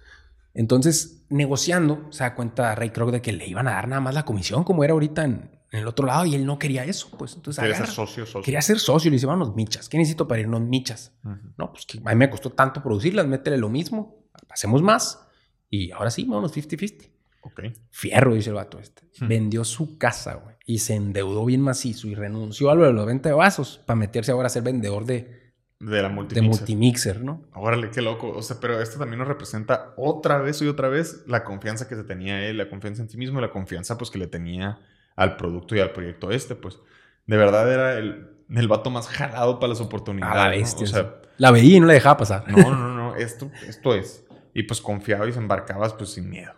[0.57, 4.15] Entonces, negociando, se da cuenta Ray Kroc de que le iban a dar nada más
[4.15, 7.09] la comisión, como era ahorita en, en el otro lado y él no quería eso,
[7.15, 8.41] pues entonces quería ser socio, socio.
[8.41, 11.13] Quería ser socio y le dice, vámonos michas, ¿qué necesito para irnos michas?
[11.57, 15.27] No, pues que a mí me costó tanto producirlas, métele lo mismo, hacemos más
[15.69, 17.11] y ahora sí, vámonos 50-50.
[17.41, 17.61] Ok.
[17.91, 19.03] Fierro, dice el vato este.
[19.21, 23.29] Vendió su casa, güey, y se endeudó bien macizo y renunció a lo de venta
[23.29, 25.46] de vasos para meterse ahora a ser vendedor de...
[25.79, 26.41] De la multimixer.
[26.41, 27.41] De multimixer, ¿no?
[27.53, 28.29] Órale, qué loco.
[28.29, 31.95] O sea, pero esto también nos representa otra vez y otra vez la confianza que
[31.95, 34.79] se tenía él, la confianza en sí mismo y la confianza pues que le tenía
[35.15, 36.79] al producto y al proyecto este, pues
[37.27, 40.75] de verdad era el, el vato más jalado para las oportunidades.
[40.79, 42.49] o sea, la veía y no la dejaba pasar.
[42.49, 44.25] No, no, no, esto, esto es.
[44.53, 46.53] Y pues confiaba y se embarcabas pues sin miedo.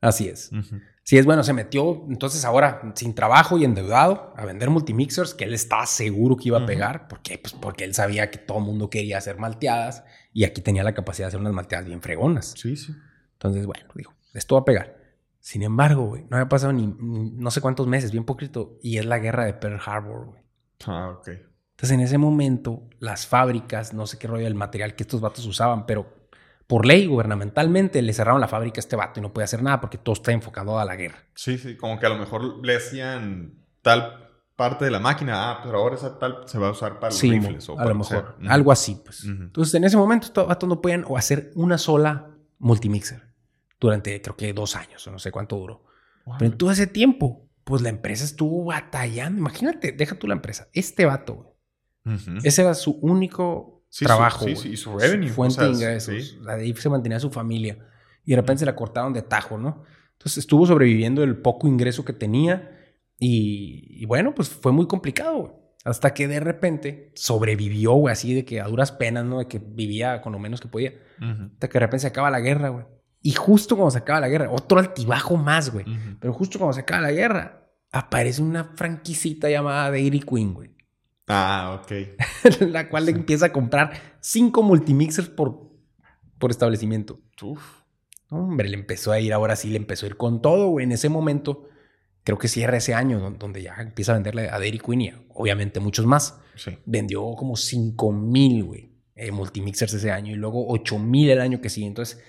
[0.00, 0.50] Así es.
[1.02, 5.44] Sí, es bueno, se metió entonces ahora sin trabajo y endeudado a vender multimixers que
[5.44, 7.08] él estaba seguro que iba a pegar.
[7.08, 7.38] ¿Por qué?
[7.38, 10.94] Pues porque él sabía que todo el mundo quería hacer malteadas y aquí tenía la
[10.94, 12.54] capacidad de hacer unas malteadas bien fregonas.
[12.56, 12.94] Sí, sí.
[13.32, 15.00] Entonces, bueno, dijo, esto va a pegar.
[15.40, 19.06] Sin embargo, güey, no había pasado ni, no sé cuántos meses, bien poquito, y es
[19.06, 20.42] la guerra de Pearl Harbor, güey.
[20.86, 21.28] Ah, ok.
[21.28, 25.46] Entonces, en ese momento, las fábricas, no sé qué rollo del material que estos vatos
[25.46, 26.19] usaban, pero
[26.70, 29.80] por ley, gubernamentalmente, le cerraron la fábrica a este vato y no podía hacer nada
[29.80, 31.24] porque todo está enfocado a la guerra.
[31.34, 35.60] Sí, sí, como que a lo mejor le hacían tal parte de la máquina, ah,
[35.64, 37.68] pero ahora esa tal se va a usar para los sí, rifles.
[37.68, 39.24] O a lo mejor, algo así, pues.
[39.24, 42.30] Entonces, en ese momento, estos vatos no podían o hacer una sola
[42.60, 43.20] multimixer
[43.80, 45.82] durante, creo que dos años, o no sé cuánto duró.
[46.38, 49.40] Pero en todo ese tiempo, pues la empresa estuvo batallando.
[49.40, 50.68] Imagínate, deja tú la empresa.
[50.72, 51.56] Este vato,
[52.44, 54.44] Ese era su único trabajo.
[54.44, 55.28] sí, sí, y su revenue.
[55.28, 56.38] Fuente de ingresos.
[56.42, 57.78] La de ahí se mantenía su familia.
[58.24, 59.82] Y de repente se la cortaron de tajo, ¿no?
[60.12, 62.76] Entonces estuvo sobreviviendo el poco ingreso que tenía.
[63.18, 68.60] Y, bueno, pues fue muy complicado, Hasta que de repente sobrevivió, güey, así de que
[68.60, 69.38] a duras penas, ¿no?
[69.38, 70.92] De que vivía con lo menos que podía.
[71.20, 72.84] Hasta que de repente se acaba la guerra, güey.
[73.22, 75.84] Y justo cuando se acaba la guerra, otro altibajo más, güey.
[76.18, 80.70] Pero justo cuando se acaba la guerra, aparece una franquicita llamada Dairy Queen, güey.
[81.32, 81.92] Ah, ok.
[82.72, 85.70] la cual le empieza a comprar cinco multimixers por,
[86.38, 87.20] por establecimiento.
[87.40, 87.62] Uf.
[88.30, 90.84] Hombre, le empezó a ir, ahora sí le empezó a ir con todo, güey.
[90.84, 91.68] En ese momento,
[92.24, 95.78] creo que cierra ese año donde ya empieza a venderle a Dairy Queen y obviamente
[95.78, 96.40] muchos más.
[96.56, 96.76] Sí.
[96.84, 101.60] Vendió como cinco mil, güey, eh, multimixers ese año y luego ocho mil el año
[101.60, 101.86] que sigue.
[101.86, 102.20] Entonces,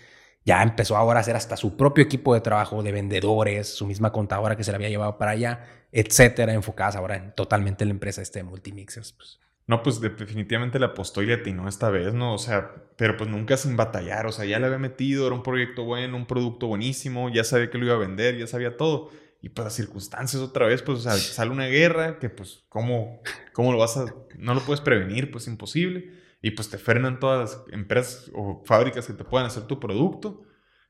[0.44, 4.12] ya empezó ahora a hacer hasta su propio equipo de trabajo de vendedores, su misma
[4.12, 8.22] contadora que se la había llevado para allá, etcétera, enfocadas ahora en totalmente la empresa
[8.22, 9.14] este de Multimixers.
[9.14, 9.40] Pues.
[9.68, 12.34] No, pues definitivamente le apostó y le atinó esta vez, ¿no?
[12.34, 15.44] O sea, pero pues nunca sin batallar, o sea, ya le había metido, era un
[15.44, 19.12] proyecto bueno, un producto buenísimo, ya sabía que lo iba a vender, ya sabía todo.
[19.44, 23.22] Y pues las circunstancias otra vez, pues, sale una guerra que pues, ¿cómo,
[23.54, 24.06] cómo lo vas a...?
[24.38, 29.06] No lo puedes prevenir, pues imposible y pues te frenan todas las empresas o fábricas
[29.06, 30.44] que te puedan hacer tu producto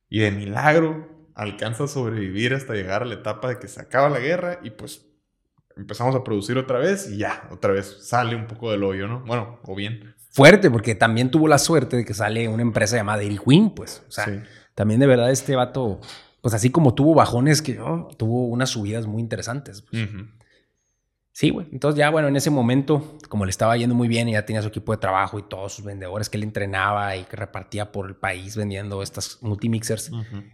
[0.09, 4.09] y de milagro alcanza a sobrevivir hasta llegar a la etapa de que se acaba
[4.09, 5.05] la guerra y pues
[5.75, 9.21] empezamos a producir otra vez y ya, otra vez sale un poco del hoyo, ¿no?
[9.25, 10.15] Bueno, o bien.
[10.31, 14.03] Fuerte, porque también tuvo la suerte de que sale una empresa llamada Dairy Queen, pues,
[14.07, 15.99] o sea, también de verdad este vato,
[16.41, 19.81] pues así como tuvo bajones, que oh, tuvo unas subidas muy interesantes.
[19.81, 20.07] Pues.
[21.33, 21.67] Sí, güey.
[21.71, 24.61] Entonces ya, bueno, en ese momento, como le estaba yendo muy bien y ya tenía
[24.61, 28.07] su equipo de trabajo y todos sus vendedores que él entrenaba y que repartía por
[28.07, 30.11] el país vendiendo estas multimixers,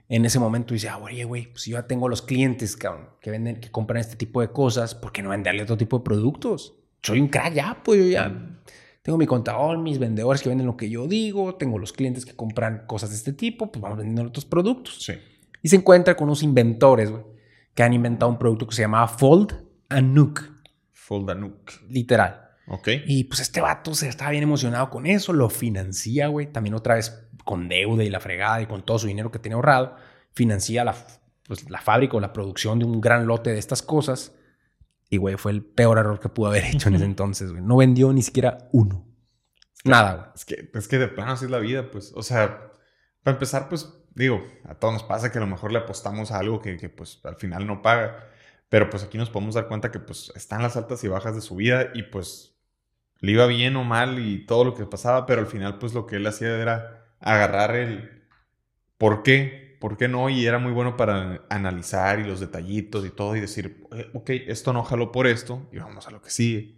[0.08, 3.60] en ese momento dice, ah, oye, güey, pues yo ya tengo los clientes que venden,
[3.60, 6.76] que compran este tipo de cosas, ¿por qué no venderle otro tipo de productos?
[7.02, 8.60] Soy un crack ya, pues yo ya
[9.02, 12.36] tengo mi contador, mis vendedores que venden lo que yo digo, tengo los clientes que
[12.36, 15.02] compran cosas de este tipo, pues vamos vendiendo otros productos.
[15.02, 15.14] Sí.
[15.64, 17.24] Y se encuentra con unos inventores, güey,
[17.74, 20.57] que han inventado un producto que se llamaba Fold Anook.
[21.08, 21.72] Foldanuk.
[21.88, 22.50] Literal.
[22.68, 22.90] Ok.
[23.06, 26.52] Y pues este vato se estaba bien emocionado con eso, lo financia, güey.
[26.52, 29.56] También otra vez con deuda y la fregada y con todo su dinero que tenía
[29.56, 29.96] ahorrado,
[30.34, 30.94] financia la,
[31.48, 34.36] pues, la fábrica o la producción de un gran lote de estas cosas.
[35.10, 37.64] Y, güey, fue el peor error que pudo haber hecho en ese entonces, güey.
[37.64, 39.08] No vendió ni siquiera uno.
[39.86, 40.30] Nada, güey.
[40.36, 42.12] Es que, es que de plano así es la vida, pues.
[42.18, 42.74] O sea,
[43.24, 46.40] para empezar, pues, digo, a todos nos pasa que a lo mejor le apostamos a
[46.40, 48.28] algo que, que pues, al final no paga.
[48.70, 51.42] Pero pues aquí nos podemos dar cuenta que pues están las altas y bajas de
[51.42, 52.56] su vida y pues
[53.20, 56.06] le iba bien o mal y todo lo que pasaba, pero al final pues lo
[56.06, 58.24] que él hacía era agarrar el
[58.98, 63.10] por qué, por qué no y era muy bueno para analizar y los detallitos y
[63.10, 66.30] todo y decir, eh, ok, esto no jaló por esto y vamos a lo que
[66.30, 66.78] sigue.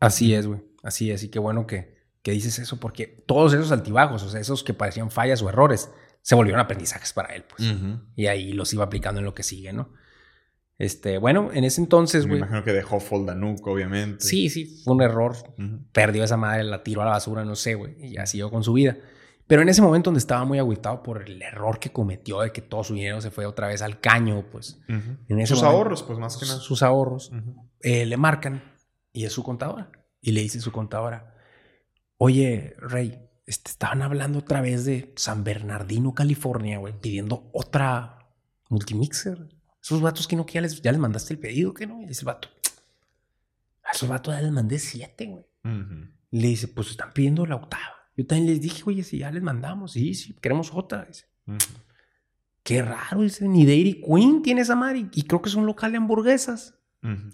[0.00, 3.70] Así es, güey, así es y qué bueno que, que dices eso porque todos esos
[3.70, 5.90] altibajos, o sea, esos que parecían fallas o errores,
[6.22, 7.74] se volvieron aprendizajes para él, pues.
[8.14, 9.92] Y ahí los iba aplicando en lo que sigue, ¿no?
[10.78, 12.40] Este, bueno, en ese entonces, güey.
[12.40, 14.24] Me imagino que dejó Foldanuk, obviamente.
[14.24, 15.36] Sí, sí, fue un error.
[15.92, 17.94] Perdió esa madre, la tiró a la basura, no sé, güey.
[18.00, 18.96] Y ya siguió con su vida.
[19.46, 22.62] Pero en ese momento donde estaba muy agüitado por el error que cometió de que
[22.62, 24.80] todo su dinero se fue otra vez al caño, pues.
[24.88, 26.58] en sus ahorros, pues más que nada.
[26.58, 27.30] Sus ahorros.
[27.80, 28.62] Eh, le marcan
[29.12, 29.90] y es su contadora.
[30.20, 31.34] Y le dice su contadora,
[32.16, 38.30] oye, Rey, este, estaban hablando otra vez de San Bernardino, California, güey, pidiendo otra
[38.68, 39.48] multimixer.
[39.82, 42.00] Esos vatos que no, que ya les, ya les mandaste el pedido, que no.
[42.00, 42.48] Y dice el vato,
[43.82, 45.44] a esos vatos ya les mandé siete, güey.
[46.30, 48.08] Le dice, pues están pidiendo la octava.
[48.16, 51.04] Yo también les dije, oye, si ya les mandamos, sí, sí, queremos otra.
[51.04, 51.26] Dice.
[52.62, 55.08] Qué raro, dice, ni Dairy Queen tiene esa madre.
[55.12, 56.74] Y creo que es un local de hamburguesas.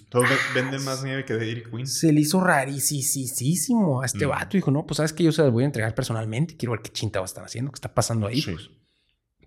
[0.08, 1.86] Todos venden más nieve que Dairy Queen.
[1.86, 4.56] Se le hizo rarísimo a este vato.
[4.56, 6.56] Dijo, no, pues sabes que yo se las voy a entregar personalmente.
[6.56, 8.40] Quiero ver qué chinta va a estar haciendo, qué está pasando ahí.
[8.40, 8.70] Pues.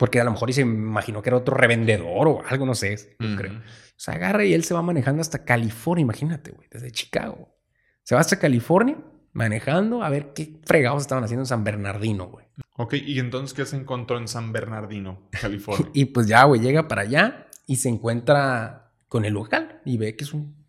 [0.02, 3.16] Porque a lo mejor y se imaginó que era otro revendedor o algo, no sé,
[3.20, 3.54] yo creo.
[3.54, 3.62] O
[3.96, 7.56] sea, agarra y él se va manejando hasta California, imagínate, güey, desde Chicago.
[8.02, 8.98] Se va hasta California
[9.34, 12.48] manejando a ver qué fregados estaban haciendo en San Bernardino, güey.
[12.78, 15.92] Ok, ¿y entonces qué se encontró en San Bernardino, California?
[15.94, 20.16] y pues ya, güey, llega para allá y se encuentra con el local y ve
[20.16, 20.66] que es un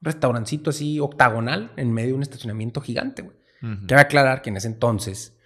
[0.00, 3.36] restaurancito así octagonal en medio de un estacionamiento gigante, güey.
[3.88, 5.36] Cabe aclarar que en ese entonces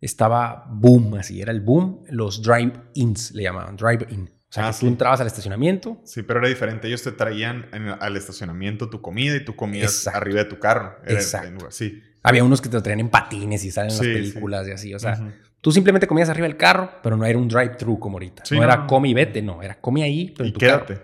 [0.00, 4.30] estaba boom, así era el boom, los drive-ins le llamaban, drive-in.
[4.48, 6.00] O sea, ah, tú entrabas al estacionamiento.
[6.04, 6.86] Sí, pero era diferente.
[6.86, 7.66] Ellos te traían
[8.00, 10.96] al estacionamiento tu comida y tú comías arriba de tu carro.
[11.06, 11.70] Exacto.
[11.70, 12.02] sí.
[12.22, 14.94] Había unos que te traían en patines y salen en las películas y así.
[14.94, 18.44] O sea, tú simplemente comías arriba del carro, pero no era un drive-thru como ahorita.
[18.50, 19.62] no, era come y vete, no.
[19.62, 21.02] Era come ahí, pero en tu quédate.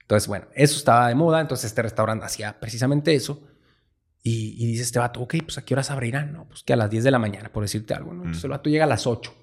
[0.00, 1.40] Entonces, bueno, eso estaba de moda.
[1.40, 3.47] Entonces, este restaurante hacía precisamente eso.
[4.22, 6.32] Y, y, dice este vato, ok, pues a qué horas abrirán?
[6.32, 8.12] No, pues que a las 10 de la mañana, por decirte algo.
[8.12, 8.22] ¿no?
[8.22, 9.34] Entonces el vato llega a las 8.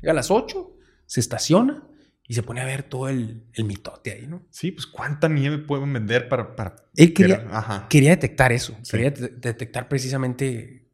[0.00, 1.86] Llega a las 8, se estaciona
[2.26, 4.46] y se pone a ver todo el, el mitote ahí, ¿no?
[4.50, 6.56] Sí, pues cuánta nieve pueden vender para...
[6.56, 8.76] para Él quería, quería detectar eso.
[8.90, 10.84] Quería detectar precisamente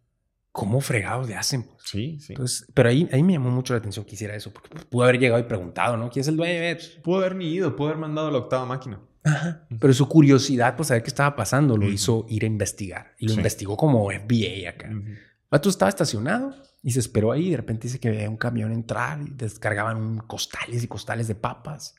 [0.52, 1.62] cómo fregados le hacen.
[1.62, 1.82] Pues.
[1.84, 2.32] Sí, sí.
[2.32, 5.18] Entonces, pero ahí, ahí me llamó mucho la atención que hiciera eso, porque pudo haber
[5.18, 6.10] llegado y preguntado, ¿no?
[6.10, 6.76] ¿Quién es el dueño?
[7.02, 9.00] Pudo haber ni ido, pudo haber mandado a la octava máquina.
[9.24, 9.66] Ajá.
[9.78, 13.14] Pero su curiosidad por saber qué estaba pasando lo hizo ir a investigar.
[13.18, 14.90] Y lo investigó como FBI acá.
[14.90, 17.50] Uh estaba estacionado y se esperó ahí.
[17.50, 21.96] De repente dice que veía un camión entrar y descargaban costales y costales de papas.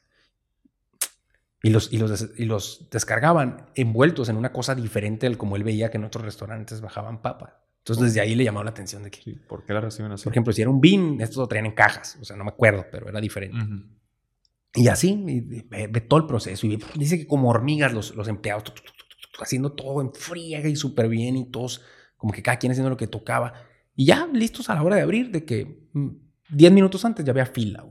[1.63, 5.63] Y los, y los, y los descargaban envueltos en una cosa diferente al como él
[5.63, 7.53] veía que en otros restaurantes bajaban papas.
[7.79, 9.35] Entonces desde ahí le llamó la atención de que...
[9.47, 10.23] ¿Por qué la reciben así?
[10.23, 12.17] Por ejemplo, si era un bean, estos lo traían en cajas.
[12.21, 13.57] O sea, no me acuerdo, pero era diferente.
[14.73, 15.21] Y así,
[15.69, 16.65] ve, todo el proceso.
[16.65, 18.63] Y dice que como hormigas los, los empleados,
[19.39, 21.81] haciendo todo en friega y súper bien y todos,
[22.15, 23.53] como que cada quien haciendo lo que tocaba.
[23.95, 25.89] Y ya listos a la hora de abrir, de que
[26.49, 27.85] 10 mm, minutos antes ya había fila.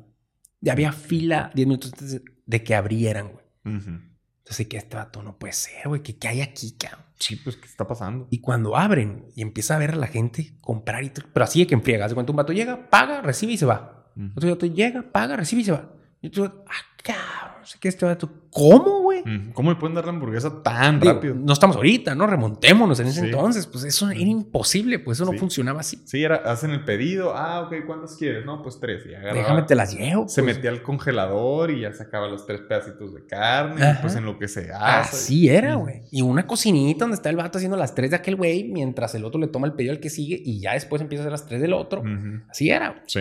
[0.60, 3.44] Ya había fila 10 minutos antes de que abrieran, güey.
[3.64, 6.02] Entonces, que este vato no puede ser, güey.
[6.02, 7.04] ¿Qué, hay aquí, cabrón?
[7.18, 8.26] Sí, pues, ¿qué está pasando?
[8.30, 11.66] Y cuando abren y empieza a ver a la gente comprar y Pero así de
[11.66, 12.06] que en friega.
[12.06, 14.12] Hace cuando un vato llega, paga, recibe y se va.
[14.34, 15.92] Otro vato llega, paga, recibe y se va.
[16.22, 19.22] Y tú, ah, cabrón, sé que este vato, ¿cómo, güey?
[19.52, 21.34] ¿Cómo me pueden dar la hamburguesa tan rápido?
[21.34, 22.26] No estamos ahorita, ¿no?
[22.26, 23.66] Remontémonos en ese entonces.
[23.66, 26.00] Pues eso era imposible, pues eso no funcionaba así.
[26.04, 28.44] Sí, era, hacen el pedido, ah, ok, ¿cuántas quieres?
[28.44, 29.04] No, pues tres.
[29.06, 30.28] Y Déjame te las llevo.
[30.28, 30.56] Se pues.
[30.56, 34.48] metía al congelador y ya sacaba los tres pedacitos de carne, pues en lo que
[34.48, 35.16] se hace.
[35.16, 36.02] Así era, güey.
[36.10, 39.24] Y una cocinita donde está el vato haciendo las tres de aquel güey, mientras el
[39.24, 41.46] otro le toma el pedido al que sigue y ya después empieza a hacer las
[41.46, 42.02] tres del otro.
[42.48, 43.02] Así era.
[43.06, 43.20] Sí.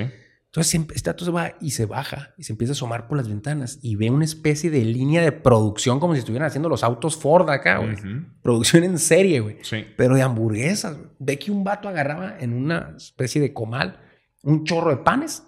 [0.51, 3.29] Entonces este dato se va y se baja y se empieza a asomar por las
[3.29, 7.17] ventanas y ve una especie de línea de producción como si estuvieran haciendo los autos
[7.17, 7.95] Ford acá, güey.
[8.41, 9.57] Producción en serie, güey.
[9.61, 9.85] Sí.
[9.95, 10.97] Pero de hamburguesas.
[11.19, 14.01] Ve que un vato agarraba en una especie de comal
[14.41, 15.43] un chorro de panes,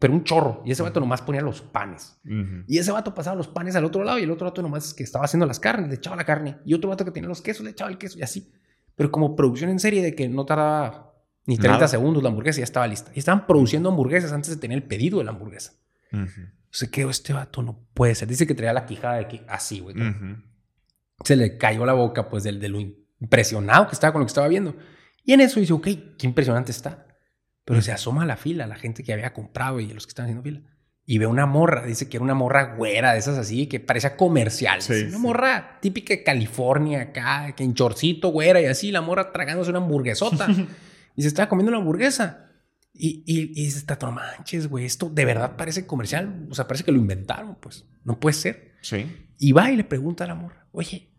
[0.00, 0.62] pero un chorro.
[0.64, 2.18] Y ese vato nomás ponía los panes.
[2.66, 5.04] Y ese vato pasaba los panes al otro lado y el otro vato nomás que
[5.04, 6.58] estaba haciendo las carnes, le echaba la carne.
[6.64, 8.50] Y otro vato que tenía los quesos, le echaba el queso y así.
[8.96, 11.09] Pero como producción en serie de que no tardaba
[11.50, 13.10] ni 30 segundos la hamburguesa ya estaba lista.
[13.12, 15.72] Y estaban produciendo hamburguesas antes de tener el pedido de la hamburguesa.
[16.70, 18.28] Se quedó este vato, no puede ser.
[18.28, 19.96] Dice que traía la quijada de aquí así, güey.
[21.24, 24.30] Se le cayó la boca, pues, del, de lo impresionado que estaba con lo que
[24.30, 24.76] estaba viendo.
[25.24, 27.04] Y en eso dice, ok, qué impresionante está.
[27.64, 30.30] Pero se asoma a la fila, la gente que había comprado y los que estaban
[30.30, 30.62] haciendo fila.
[31.04, 34.16] Y ve una morra, dice que era una morra güera de esas así, que parecía
[34.16, 34.78] comercial.
[35.08, 39.70] una morra típica de California acá, que en chorcito güera y así, la morra tragándose
[39.70, 40.46] una hamburguesota.
[41.20, 42.46] y se estaba comiendo la hamburguesa.
[42.94, 46.46] Y, y, y dice, no manches, güey, esto de verdad parece comercial.
[46.48, 47.84] O sea, parece que lo inventaron, pues.
[48.04, 48.72] No puede ser.
[48.80, 49.04] Sí.
[49.36, 51.12] Y va y le pregunta a la morra, oye,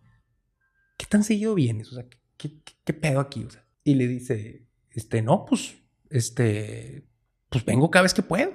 [0.98, 1.92] ¿qué tan seguido vienes?
[1.92, 3.44] O sea, ¿qué, qué, pedo aquí?
[3.44, 5.76] O sea, y le dice, este, no, pues,
[6.10, 7.08] este,
[7.50, 8.52] pues vengo cada vez que puedo.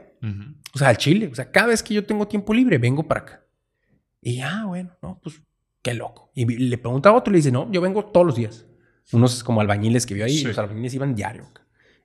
[0.74, 1.28] O sea, al Chile.
[1.30, 3.46] O sea, cada vez que yo tengo tiempo libre, vengo para acá.
[4.20, 5.40] Y ya, bueno, no, pues,
[5.80, 6.32] qué loco.
[6.34, 8.65] Y le pregunta a otro y le dice, no, yo vengo todos los días
[9.12, 11.46] unos como albañiles que vio ahí, los albañiles iban diario.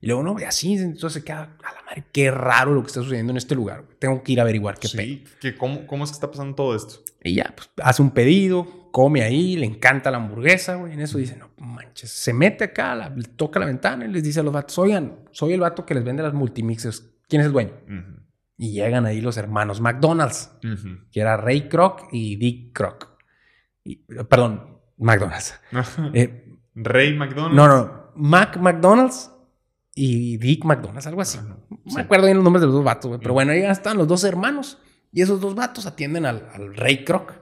[0.01, 2.87] Y luego, no, y así, entonces se queda, a la madre, qué raro lo que
[2.87, 3.83] está sucediendo en este lugar.
[3.99, 6.75] Tengo que ir a averiguar qué sí, que cómo, ¿Cómo es que está pasando todo
[6.75, 7.03] esto?
[7.23, 10.93] Y ya, pues hace un pedido, come ahí, le encanta la hamburguesa, güey.
[10.93, 14.43] En eso dice, no manches, se mete acá, toca la ventana y les dice a
[14.43, 17.07] los vatos, oigan, soy el vato que les vende las multimixers.
[17.27, 17.73] ¿Quién es el dueño?
[18.57, 20.51] Y llegan ahí los hermanos McDonald's,
[21.11, 23.07] que era Ray Kroc y Dick Kroc.
[23.83, 25.59] Y, perdón, McDonald's.
[26.13, 27.55] eh, Rey McDonald's.
[27.55, 28.01] No, no.
[28.15, 29.31] Mac McDonald's
[29.95, 31.39] y Dick McDonald's, algo así.
[31.39, 31.57] No
[31.95, 34.23] me acuerdo bien los nombres de los dos vatos, Pero bueno, ahí están los dos
[34.23, 34.77] hermanos.
[35.11, 37.33] Y esos dos vatos atienden al, Rey Croc.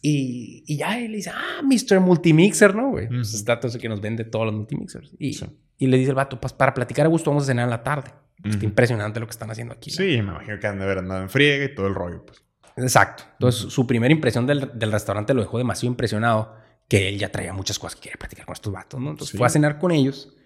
[0.00, 2.00] y, y, ya él le dice, ah, Mr.
[2.00, 3.06] Multimixer, ¿no, güey?
[3.06, 5.12] Uh que nos vende todos los multimixers.
[5.18, 5.38] Y,
[5.78, 7.82] y le dice el vato, pues para platicar a gusto vamos a cenar en la
[7.82, 8.12] tarde.
[8.44, 9.90] Está impresionante lo que están haciendo aquí.
[9.90, 12.42] Sí, me imagino que han de haber andado en friega y todo el rollo, pues.
[12.76, 13.24] Exacto.
[13.34, 16.56] Entonces, su primera impresión del, restaurante lo dejó demasiado impresionado
[16.92, 19.12] que él ya traía muchas cosas que quería platicar con estos vatos, ¿no?
[19.12, 20.36] Entonces fue a cenar con ellos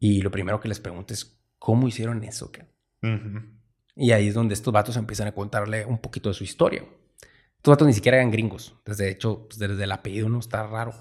[0.00, 2.50] y lo primero que les pregunto es, ¿cómo hicieron eso?
[3.94, 6.84] Y ahí es donde estos vatos empiezan a contarle un poquito de su historia.
[7.56, 8.74] Estos vatos ni siquiera eran gringos.
[8.84, 10.92] Desde hecho, pues, desde el apellido no está raro.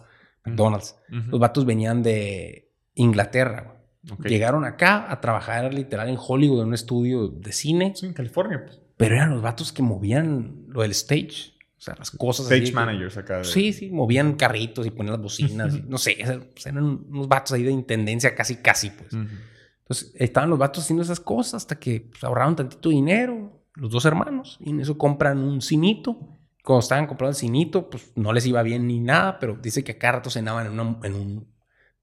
[0.45, 0.95] McDonald's.
[1.07, 3.81] Los vatos venían de Inglaterra.
[4.23, 7.93] Llegaron acá a trabajar literal en Hollywood, en un estudio de cine.
[7.95, 8.65] Sí, en California.
[8.65, 8.79] Pues.
[8.97, 11.57] Pero eran los vatos que movían lo del stage.
[11.79, 12.51] O sea, las cosas.
[12.51, 13.41] Stage managers acá.
[13.45, 15.81] Sí, sí, movían carritos y ponían las bocinas.
[15.87, 16.17] no sé,
[16.53, 19.13] pues, eran unos vatos ahí de intendencia casi, casi, pues.
[19.13, 24.03] Entonces, estaban los vatos haciendo esas cosas hasta que pues, ahorraron tantito dinero, los dos
[24.03, 26.19] hermanos, y en eso compran un cinito.
[26.65, 29.93] Cuando estaban comprando el cinito, pues no les iba bien ni nada, pero dice que
[29.93, 31.47] acá rato cenaban en, en un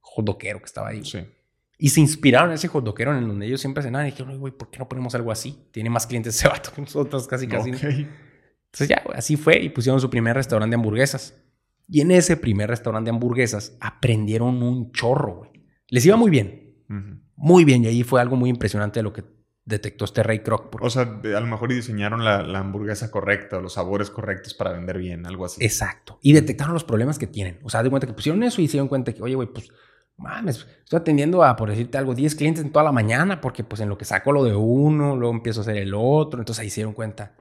[0.01, 1.05] hotdoquero que estaba ahí.
[1.05, 1.19] Sí.
[1.79, 4.71] Y se inspiraron en ese hotdoquero en donde ellos siempre cenaban y dijeron, güey, ¿por
[4.71, 5.69] qué no ponemos algo así?
[5.71, 7.73] Tiene más clientes ese vato que nosotros, casi, casi.
[8.73, 11.35] Entonces ya, así fue y pusieron su primer restaurante de hamburguesas.
[11.89, 15.51] Y en ese primer restaurante de hamburguesas aprendieron un chorro, güey.
[15.89, 16.85] Les iba muy bien.
[17.37, 17.85] Muy bien.
[17.85, 19.25] Y ahí fue algo muy impresionante de lo que
[19.65, 20.77] detectó este Ray Kroc.
[20.81, 25.27] O sea, a lo mejor diseñaron la, hamburguesa correcta, los sabores correctos para vender bien,
[25.27, 25.65] algo así.
[25.65, 26.19] Exacto.
[26.23, 27.61] Y detectaron los problemas que tienen.
[27.63, 29.71] O sea, de cuenta que pusieron eso y se dieron cuenta que, oye, güey, pues
[30.17, 33.81] mames, estoy atendiendo a, por decirte algo, 10 clientes en toda la mañana, porque pues
[33.81, 36.71] en lo que saco lo de uno, luego empiezo a hacer el otro, entonces ahí
[36.71, 37.35] se dieron cuenta,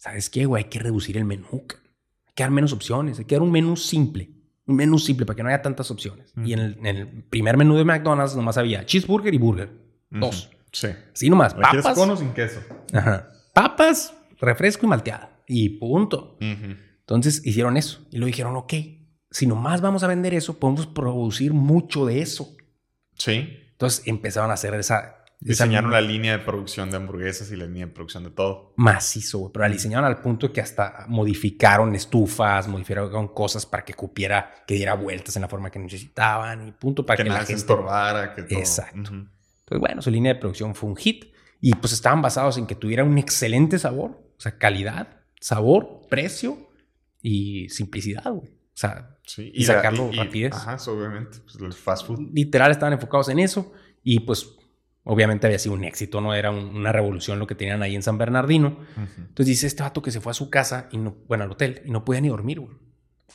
[0.00, 0.64] ¿sabes qué, güey?
[0.64, 3.76] Hay que reducir el menú, hay que dar menos opciones, hay que dar un menú
[3.76, 4.30] simple,
[4.66, 6.32] un menú simple para que no haya tantas opciones.
[6.42, 9.70] Y en el, primer menú de McDonald's nomás había cheeseburger y burger,
[10.08, 10.50] dos.
[10.72, 10.88] Sí.
[11.12, 11.54] Sí, nomás.
[11.54, 11.94] Papas.
[11.94, 12.60] con o sin queso?
[12.92, 13.28] Ajá.
[13.52, 15.30] Papas, refresco y malteada.
[15.46, 16.38] Y punto.
[16.40, 18.06] Entonces hicieron eso.
[18.10, 18.72] Y lo dijeron, ok,
[19.30, 22.56] si nomás vamos a vender eso, podemos producir mucho de eso.
[23.14, 23.58] Sí.
[23.72, 25.19] Entonces empezaron a hacer esa...
[25.42, 28.74] Diseñaron la línea de producción de hamburguesas y la línea de producción de todo.
[28.76, 29.52] Macizo, güey.
[29.52, 34.74] Pero la diseñaron al punto que hasta modificaron estufas, modificaron cosas para que cupiera, que
[34.74, 37.54] diera vueltas en la forma que necesitaban y punto para que, que la gente...
[37.54, 38.58] estorbara, que todo.
[38.58, 38.98] Exacto.
[38.98, 42.74] Entonces, bueno, su línea de producción fue un hit y pues estaban basados en que
[42.74, 46.70] tuviera un excelente sabor, o sea, calidad, sabor, precio
[47.22, 48.50] y simplicidad, güey.
[48.50, 50.54] O sea, y, sacarlo rapidez.
[50.54, 52.30] Ajá, obviamente, pues el fast food.
[52.32, 53.72] Literal estaban enfocados en eso
[54.02, 54.56] y pues
[55.04, 56.34] obviamente había sido un éxito, ¿no?
[56.34, 58.78] Era una revolución lo que tenían ahí en San Bernardino.
[58.96, 61.82] Entonces dice este vato que se fue a su casa, y no, bueno, al hotel,
[61.84, 62.76] y no podía ni dormir, güey.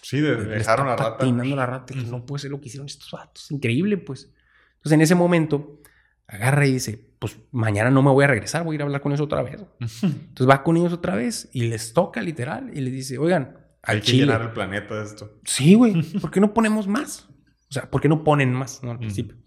[0.02, 1.26] Sí, dejaron la rata.
[1.26, 3.50] la rata, que no puede ser lo que hicieron estos vatos.
[3.52, 4.32] Increíble, pues.
[4.76, 5.82] Entonces en ese momento
[6.28, 9.02] agarra y dice, pues mañana no me voy a regresar, voy a ir a hablar
[9.02, 9.64] con ellos otra vez.
[9.80, 14.02] Entonces va con ellos otra vez y les toca literal y les dice, oigan, hay
[14.02, 15.40] que llenar el planeta de esto.
[15.44, 16.02] Sí, güey.
[16.22, 17.28] ¿Por qué no ponemos más?
[17.70, 18.84] O sea, ¿por qué no ponen más?
[18.84, 18.92] ¿no?
[18.92, 19.38] Al principio.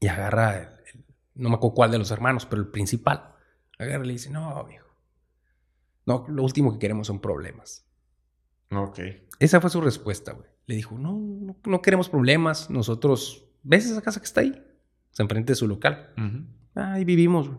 [0.00, 0.79] Y agarra,
[1.40, 3.34] no me acuerdo cuál de los hermanos, pero el principal.
[3.78, 4.88] Agarra y le dice, no, viejo.
[6.06, 7.86] No, lo último que queremos son problemas.
[8.70, 9.00] Ok.
[9.38, 10.48] Esa fue su respuesta, güey.
[10.66, 12.70] Le dijo, no, no, queremos problemas.
[12.70, 14.62] Nosotros, ¿ves esa casa que está ahí?
[15.10, 16.12] Se enfrente de su local.
[16.74, 17.50] Ahí vivimos.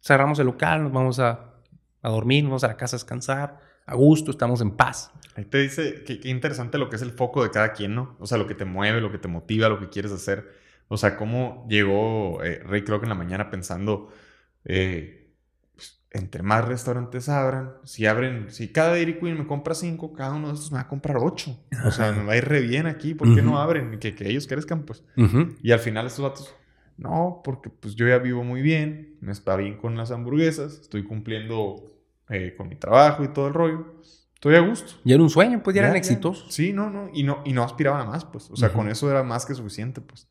[0.00, 1.54] Cerramos el local, nos vamos a,
[2.02, 5.12] a dormir, nos vamos a la casa a descansar a gusto, estamos en paz.
[5.34, 8.16] Ahí te dice que, interesante lo que es el foco de cada quien, ¿no?
[8.20, 10.61] O sea, lo que te mueve, lo que te motiva, lo que quieres hacer.
[10.88, 14.10] O sea, cómo llegó eh, Ray Kroc en la mañana pensando,
[14.64, 15.32] eh,
[15.74, 20.34] pues, entre más restaurantes abran, si abren, si cada Dairy Queen me compra cinco, cada
[20.34, 21.58] uno de estos me va a comprar ocho.
[21.86, 23.98] O sea, me va a ir re bien aquí, ¿por qué no abren?
[23.98, 25.02] Que, que ellos crezcan, pues.
[25.62, 26.54] Y al final estos datos,
[26.96, 31.04] no, porque pues yo ya vivo muy bien, me está bien con las hamburguesas, estoy
[31.04, 31.92] cumpliendo
[32.28, 33.94] eh, con mi trabajo y todo el rollo.
[34.34, 34.94] Estoy a gusto.
[35.04, 36.52] Y era un sueño, pues ya, eran exitosos.
[36.52, 37.10] Sí, no, no.
[37.12, 37.42] Y, no.
[37.44, 38.50] y no aspiraban a más, pues.
[38.50, 40.26] O sea, con eso era más que suficiente, pues.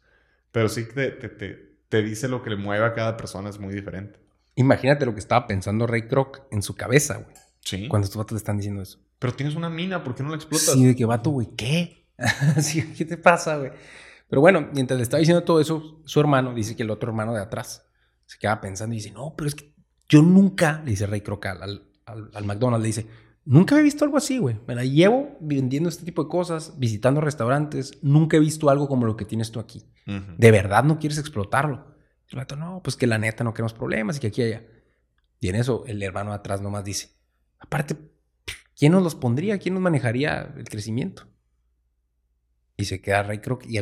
[0.51, 3.59] Pero sí te, te, te, te, dice lo que le mueve a cada persona, es
[3.59, 4.19] muy diferente.
[4.55, 7.35] Imagínate lo que estaba pensando Ray Kroc en su cabeza, güey.
[7.61, 7.87] Sí.
[7.87, 8.99] Cuando estos vatos le están diciendo eso.
[9.19, 10.73] Pero tienes una mina, ¿por qué no la explotas?
[10.73, 12.07] Sí, de que vato, güey, ¿qué?
[12.97, 13.71] ¿Qué te pasa, güey?
[14.27, 17.33] Pero bueno, mientras le estaba diciendo todo eso, su hermano dice que el otro hermano
[17.33, 17.85] de atrás
[18.25, 19.73] se queda pensando y dice, no, pero es que
[20.07, 23.07] yo nunca, le dice Ray Kroc al, al, McDonald's, le dice,
[23.45, 24.59] nunca he visto algo así, güey.
[24.67, 29.05] Me la llevo vendiendo este tipo de cosas, visitando restaurantes, nunca he visto algo como
[29.05, 29.85] lo que tienes tú aquí.
[30.37, 31.95] ¿De verdad no quieres explotarlo?
[32.27, 34.65] El vato, no, pues que la neta no queremos problemas y que aquí haya.
[35.39, 37.09] Y en eso el hermano atrás nomás dice,
[37.59, 37.97] aparte,
[38.77, 39.57] ¿quién nos los pondría?
[39.57, 41.27] ¿Quién nos manejaría el crecimiento?
[42.77, 43.79] Y se queda Ray Kroc y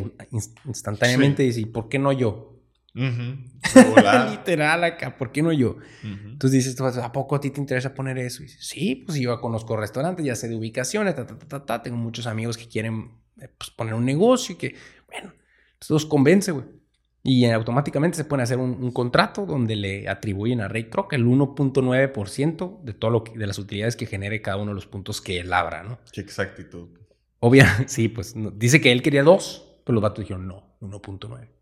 [0.65, 2.58] instantáneamente dice, ¿y por qué no yo?
[4.31, 5.77] Literal acá, ¿por qué no yo?
[6.03, 8.41] Entonces dices, ¿a poco a ti te interesa poner eso?
[8.41, 11.15] Y dices, sí, pues yo conozco restaurantes, ya sé de ubicaciones,
[11.83, 14.75] tengo muchos amigos que quieren eh, pues, poner un negocio y que,
[15.07, 15.33] bueno,
[15.73, 16.65] entonces los convence, güey.
[17.21, 22.81] Y automáticamente se puede hacer un, contrato donde le atribuyen a Ray Kroc el 1.9%
[22.81, 25.39] de todo lo que, de las utilidades que genere cada uno de los puntos que
[25.39, 25.99] él abra, ¿no?
[26.13, 26.87] Qué exactitud.
[27.39, 31.58] Obvio, sí, pues dice que él quería dos, pero los vatos dijeron no, 1.9.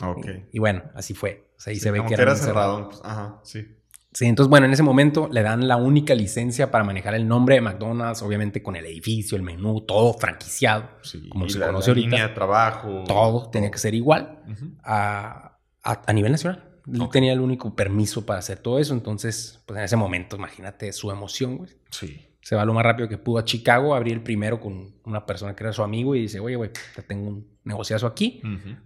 [0.00, 0.26] Ok.
[0.52, 1.48] Y, bueno, así fue.
[1.56, 2.88] O sea, ahí se ve que, era, cerrado.
[2.88, 3.66] Pues, ajá, sí.
[4.12, 7.54] Sí, entonces, bueno, en ese momento le dan la única licencia para manejar el nombre
[7.54, 10.90] de McDonald's, obviamente con el edificio, el menú, todo franquiciado,
[11.30, 12.08] como se conoce ahorita.
[12.08, 13.04] Línea de trabajo.
[13.06, 14.42] Todo, tenía que ser igual
[14.84, 16.62] a, a, nivel nacional.
[16.92, 20.92] Él tenía el único permiso para hacer todo eso, entonces, pues en ese momento, imagínate
[20.92, 21.70] su emoción, güey.
[21.90, 22.28] Sí.
[22.42, 25.56] Se va lo más rápido que pudo a Chicago, abrí el primero con una persona
[25.56, 28.42] que era su amigo y dice, oye, güey, te tengo un negociazo aquí.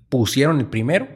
[0.08, 1.08] Pusieron el primero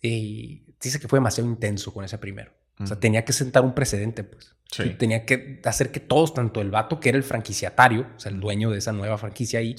[0.00, 2.52] y dice que fue demasiado intenso con ese primero.
[2.78, 4.54] O sea, tenía que sentar un precedente, pues.
[4.98, 8.40] Tenía que hacer que todos, tanto el vato que era el franquiciatario, o sea, el
[8.40, 9.74] dueño de esa nueva franquicia ahí,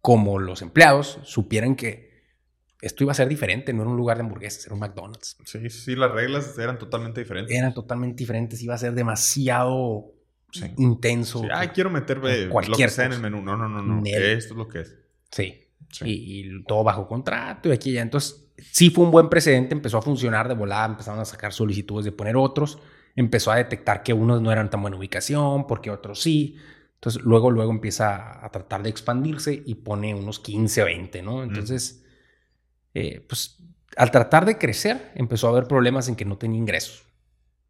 [0.00, 2.08] como los empleados, supieran que
[2.80, 5.36] esto iba a ser diferente, no era un lugar de hamburguesas, era un McDonald's.
[5.44, 7.56] Sí, sí, las reglas eran totalmente diferentes.
[7.56, 10.14] Eran totalmente diferentes, iba a ser demasiado
[10.76, 11.42] intenso.
[11.74, 13.42] Quiero meterme cualquier lo que sea en el menú.
[13.42, 14.02] No, no, no, no.
[14.04, 14.94] Esto es lo que es.
[15.32, 15.67] Sí.
[16.04, 18.02] Y, todo bajo contrato y aquí ya.
[18.02, 22.04] Entonces, sí fue un buen precedente, empezó a funcionar de volada, empezaron a sacar solicitudes
[22.04, 22.78] de poner otros,
[23.16, 26.56] empezó a detectar que unos no eran tan buena ubicación, porque otros sí.
[26.94, 31.42] Entonces, luego, luego empieza a tratar de expandirse y pone unos 15 o 20, ¿no?
[31.42, 32.04] Entonces,
[32.94, 33.58] eh, pues
[33.96, 37.04] al tratar de crecer, empezó a haber problemas en que no tenía ingresos.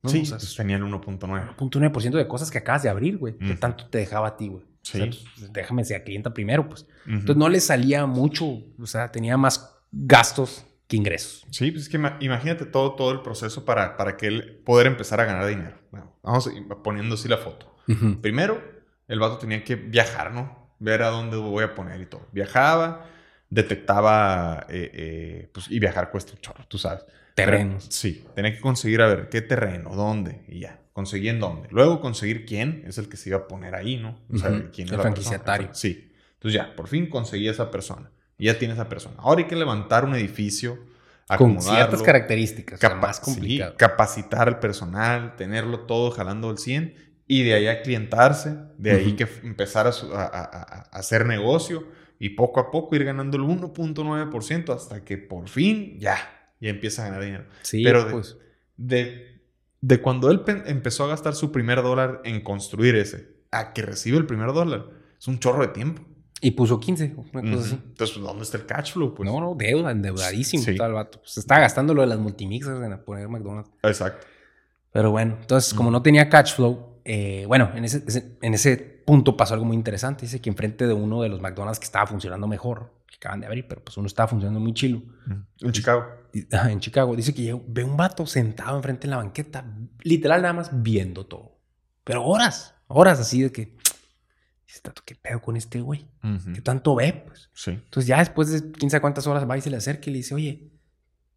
[0.04, 1.56] Sí, o pues, tenían 1.9.
[1.56, 4.64] 1.9% de cosas que acabas de abrir, güey, que tanto te dejaba a ti, güey.
[4.92, 4.98] Sí.
[4.98, 6.86] Pues, déjame ser clienta primero, pues.
[7.06, 11.46] Entonces no le salía mucho, o sea, tenía más gastos que ingresos.
[11.50, 15.20] Sí, pues es que imagínate todo, todo el proceso para, para que él poder empezar
[15.20, 15.76] a ganar dinero.
[16.22, 16.50] vamos
[16.82, 17.76] poniendo así la foto.
[18.20, 18.62] Primero,
[19.06, 20.74] el vato tenía que viajar, ¿no?
[20.78, 22.26] Ver a dónde voy a poner y todo.
[22.32, 23.06] Viajaba,
[23.50, 27.04] detectaba, eh, eh, pues, y viajar cuesta un chorro, tú sabes.
[27.34, 27.86] Terrenos.
[27.90, 30.80] sí, tenía que conseguir a ver qué terreno, dónde, y ya.
[30.98, 31.68] Conseguí en dónde.
[31.70, 34.18] Luego conseguir quién es el que se iba a poner ahí, ¿no?
[34.34, 35.68] O sea, quién es el franquiciatario.
[35.72, 36.10] Sí.
[36.34, 38.10] Entonces ya, por fin conseguí a esa persona.
[38.36, 39.14] Y ya tiene esa persona.
[39.18, 40.76] Ahora hay que levantar un edificio,
[41.36, 43.76] Con ciertas características, más complicado.
[43.76, 46.96] capacitar al personal, tenerlo todo jalando al 100
[47.28, 51.86] y de ahí a clientarse, de ahí que empezar a, hacer negocio
[52.18, 56.16] y poco a poco ir ganando el 1.9% hasta que por fin ya,
[56.60, 57.44] ya empieza a ganar dinero.
[57.62, 58.36] Sí, Pero de, pues.
[58.76, 59.37] de,
[59.80, 64.18] de cuando él empezó a gastar su primer dólar en construir ese, a que recibe
[64.18, 64.86] el primer dólar,
[65.18, 66.02] es un chorro de tiempo.
[66.40, 67.80] Y puso 15, una cosa así.
[67.84, 69.12] Entonces, ¿dónde está el cash flow?
[69.14, 69.28] Pues?
[69.28, 70.70] No, no, deuda, endeudadísimo sí.
[70.70, 71.20] el vato.
[71.24, 73.70] Se está gastando lo de las multimixas en poner McDonald's.
[73.82, 74.26] Exacto.
[74.92, 79.34] Pero bueno, entonces, como no tenía cash flow, eh, bueno, en ese, en ese punto
[79.34, 80.26] pasó algo muy interesante.
[80.26, 83.46] Dice que enfrente de uno de los McDonald's que estaba funcionando mejor, que acaban de
[83.46, 85.00] abrir, pero pues uno estaba funcionando muy chilo.
[85.62, 86.04] En Chicago.
[86.34, 87.16] en Chicago.
[87.16, 89.64] Dice que ve un vato sentado enfrente en la banqueta,
[90.02, 91.58] literal nada más viendo todo.
[92.04, 93.78] Pero horas, horas así de que
[95.06, 96.10] ¿qué pedo con este güey?
[96.54, 97.24] ¿Qué tanto ve?
[97.26, 97.48] Pues.
[97.54, 97.70] Sí.
[97.70, 100.18] Entonces ya después de quién sabe cuántas horas va y se le acerca y le
[100.18, 100.72] dice, oye,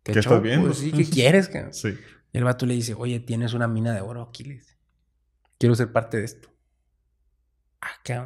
[0.04, 0.68] ¿qué, estás viendo?
[0.68, 1.50] Pues, ¿Qué quieres?
[1.72, 1.98] Sí.
[2.34, 4.44] Y el vato le dice, oye, tienes una mina de oro aquí,
[5.62, 6.50] Quiero ser parte de esto.
[7.82, 8.20] Ah, ¿qué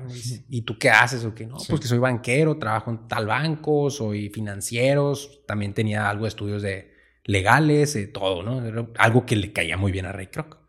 [0.47, 1.45] ¿Y tú qué haces o qué?
[1.45, 5.11] No, pues que soy banquero, trabajo en tal banco, soy financiero,
[5.45, 6.93] también tenía algo de estudios de
[7.25, 8.93] legales, de todo, ¿no?
[8.97, 10.59] algo que le caía muy bien a Ray Kroc.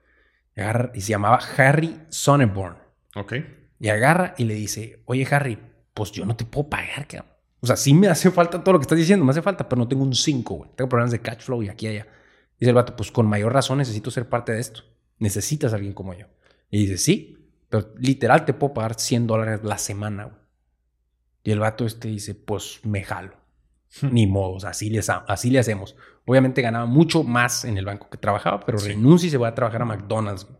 [0.94, 2.78] Y se llamaba Harry Sonneborn.
[3.14, 3.34] Ok.
[3.78, 5.60] Y agarra y le dice, oye Harry,
[5.94, 7.30] pues yo no te puedo pagar, cabrón.
[7.60, 9.78] O sea, sí me hace falta todo lo que estás diciendo, me hace falta, pero
[9.78, 10.70] no tengo un 5, güey.
[10.74, 12.08] Tengo problemas de cash flow y aquí y allá.
[12.58, 14.82] Dice el vato, pues con mayor razón necesito ser parte de esto.
[15.20, 16.26] Necesitas a alguien como yo.
[16.70, 17.36] Y dice, sí,
[17.68, 20.46] pero literal te puedo pagar 100 dólares la semana, güey.
[21.44, 23.36] Y el vato este dice, pues me jalo.
[24.02, 25.96] Ni modo, así, le, así le hacemos.
[26.26, 29.54] Obviamente ganaba mucho más en el banco que trabajaba, pero renuncia y se va a
[29.54, 30.44] trabajar a McDonald's.
[30.44, 30.58] Güey.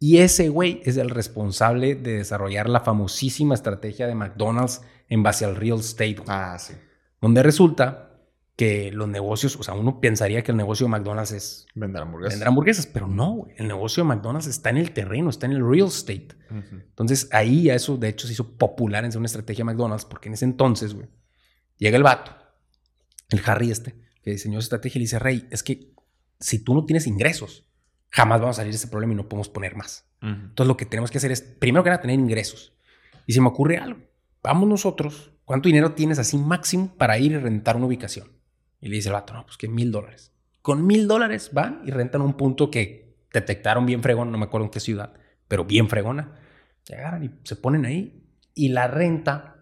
[0.00, 5.44] Y ese güey es el responsable de desarrollar la famosísima estrategia de McDonald's en base
[5.44, 6.22] al real estate.
[6.26, 6.74] Ah, sí.
[7.20, 8.07] Donde resulta
[8.58, 12.34] que los negocios, o sea, uno pensaría que el negocio de McDonald's es vender hamburguesas.
[12.34, 13.46] Vender hamburguesas, pero no.
[13.56, 16.30] El negocio de McDonald's está en el terreno, está en el real estate.
[16.50, 20.28] Entonces ahí eso de hecho se hizo popular en ser una estrategia de McDonald's porque
[20.28, 21.06] en ese entonces, güey,
[21.76, 22.36] llega el vato,
[23.28, 23.94] el Harry este,
[24.24, 25.92] que diseñó esa estrategia y le dice, Rey, es que
[26.40, 27.70] si tú no tienes ingresos,
[28.10, 30.10] jamás vamos a salir de ese problema y no podemos poner más.
[30.20, 32.76] Entonces lo que tenemos que hacer es, primero que nada, tener ingresos.
[33.24, 34.00] Y se me ocurre algo.
[34.42, 38.36] Vamos nosotros, ¿cuánto dinero tienes así máximo para ir y rentar una ubicación?
[38.80, 40.32] Y le dice el vato, no, pues que mil dólares.
[40.62, 44.66] Con mil dólares van y rentan un punto que detectaron bien fregón, no me acuerdo
[44.66, 45.14] en qué ciudad,
[45.48, 46.34] pero bien fregona.
[46.90, 48.24] Agarran y se ponen ahí.
[48.54, 49.58] Y la renta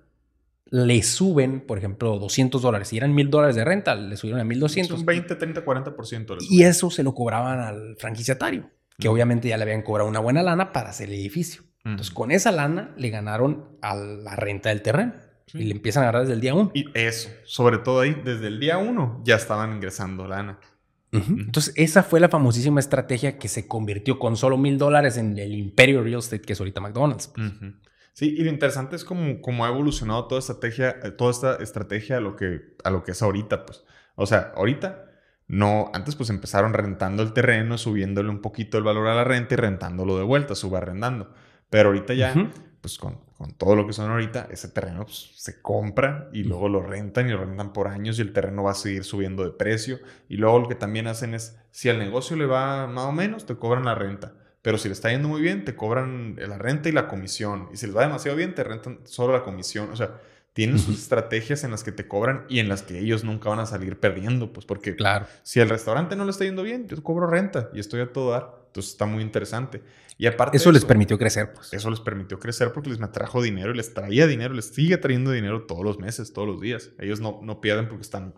[0.71, 2.89] le suben, por ejemplo, 200 dólares.
[2.89, 5.01] Si eran 1000 dólares de renta, le subieron a 1200.
[5.01, 6.39] Un 20, 30, 40%.
[6.49, 10.43] Y eso se lo cobraban al franquiciatario, que obviamente ya le habían cobrado una buena
[10.43, 11.63] lana para hacer el edificio.
[11.85, 15.15] Entonces, con esa lana le ganaron a la renta del terreno.
[15.55, 16.71] Y le empiezan a agarrar desde el día uno.
[16.75, 20.59] Y eso, sobre todo ahí, desde el día uno ya estaban ingresando lana.
[21.13, 25.55] Entonces, esa fue la famosísima estrategia que se convirtió con solo mil dólares en el
[25.55, 27.33] imperio real estate que es ahorita McDonald's.
[28.13, 32.17] Sí, y lo interesante es cómo, cómo ha evolucionado toda, estrategia, eh, toda esta estrategia
[32.17, 33.85] a lo, que, a lo que es ahorita, pues.
[34.15, 35.05] O sea, ahorita
[35.49, 39.55] no, antes pues empezaron rentando el terreno, subiéndole un poquito el valor a la renta
[39.55, 41.33] y rentándolo de vuelta, subarrendando.
[41.71, 42.35] Pero ahorita ya,
[42.81, 46.69] pues con, con, todo lo que son ahorita, ese terreno pues, se compra y luego
[46.69, 49.51] lo rentan y lo rentan por años y el terreno va a seguir subiendo de
[49.51, 49.99] precio.
[50.29, 53.47] Y luego lo que también hacen es, si al negocio le va más o menos,
[53.47, 54.33] te cobran la renta.
[54.63, 57.69] Pero si le está yendo muy bien, te cobran la renta y la comisión.
[57.73, 59.91] Y si les va demasiado bien, te rentan solo la comisión.
[59.93, 60.19] O sea,
[60.57, 63.59] tienen sus estrategias en las que te cobran y en las que ellos nunca van
[63.59, 65.27] a salir perdiendo, pues porque claro.
[65.43, 68.31] si el restaurante no le está yendo bien, yo cobro renta y estoy a todo
[68.31, 68.55] dar.
[68.77, 69.83] Entonces está muy interesante.
[70.19, 70.59] Y aparte.
[70.59, 71.73] Eso, les permitió crecer, pues.
[71.73, 74.99] Eso les permitió crecer porque les me trajo dinero y les traía dinero, les sigue
[74.99, 76.91] trayendo dinero todos los meses, todos los días.
[76.99, 78.35] Ellos no, no pierden porque están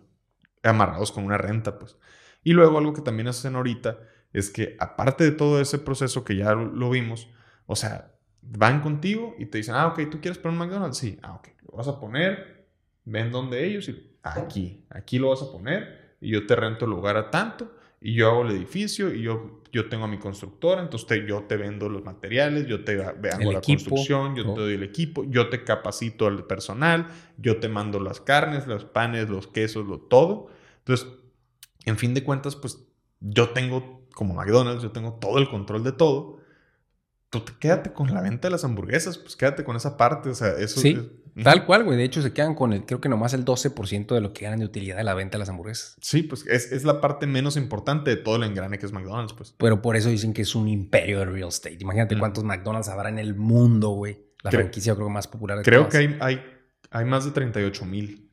[0.63, 1.97] amarrados con una renta, pues.
[2.41, 3.99] Y luego algo que también hacen ahorita
[4.31, 7.27] es que, aparte de todo ese proceso que ya lo vimos,
[7.65, 10.97] o sea, van contigo y te dicen, ah, ok, ¿tú quieres poner un McDonald's?
[10.97, 12.69] Sí, ah, ok, lo vas a poner,
[13.03, 16.91] ven donde ellos y aquí, aquí lo vas a poner y yo te rento el
[16.91, 20.81] lugar a tanto y yo hago el edificio y yo, yo tengo a mi constructora,
[20.81, 24.83] entonces yo te vendo los materiales, yo te hago la construcción, yo te doy el
[24.83, 27.07] equipo, yo te capacito al personal,
[27.37, 30.47] yo te mando las carnes, los panes, los quesos, lo todo.
[30.79, 31.07] Entonces,
[31.85, 32.79] en fin de cuentas, pues
[33.19, 36.39] yo tengo, como McDonald's, yo tengo todo el control de todo.
[37.29, 40.35] Tú te, quédate con la venta de las hamburguesas, pues quédate con esa parte, o
[40.35, 40.79] sea, eso...
[40.79, 40.97] Sí.
[41.43, 41.97] Tal cual, güey.
[41.97, 44.59] De hecho, se quedan con el, creo que nomás el 12% de lo que ganan
[44.59, 45.97] de utilidad de la venta de las hamburguesas.
[46.01, 49.55] Sí, pues es, la parte menos importante de todo el engrane que es McDonald's, pues.
[49.57, 51.77] Pero por eso dicen que es un imperio de real estate.
[51.79, 54.29] Imagínate cuántos McDonald's habrá en el mundo, güey.
[54.43, 56.41] La franquicia creo que más popular de Creo que hay, hay,
[56.91, 58.31] hay, más de 38 mil.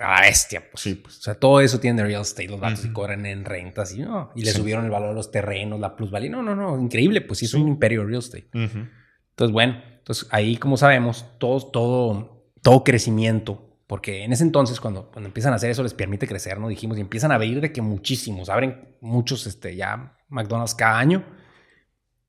[0.00, 0.80] A bestia, pues.
[0.80, 1.18] Sí, pues.
[1.18, 2.48] O sea, todo eso tiene real estate.
[2.48, 4.30] Los bancos y cobran en rentas y no.
[4.36, 6.30] Y le subieron el valor de los terrenos, la plusvalía.
[6.30, 6.78] No, no, no.
[6.78, 8.48] Increíble, pues sí, es un imperio de real estate.
[8.52, 9.93] Entonces, bueno.
[10.04, 15.54] Entonces, ahí, como sabemos, todo, todo, todo crecimiento, porque en ese entonces, cuando, cuando empiezan
[15.54, 16.68] a hacer eso, les permite crecer, ¿no?
[16.68, 21.24] Dijimos, y empiezan a ver de que muchísimos, abren muchos, este, ya McDonald's cada año,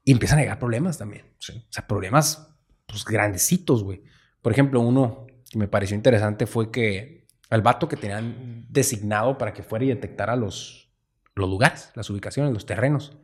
[0.05, 1.25] y empiezan a llegar problemas también.
[1.37, 2.47] O sea, problemas,
[2.85, 4.03] pues, grandecitos, güey.
[4.41, 9.51] Por ejemplo, uno que me pareció interesante fue que al vato que tenían designado para
[9.51, 10.95] que fuera y detectara los,
[11.35, 13.17] los lugares, las ubicaciones, los terrenos,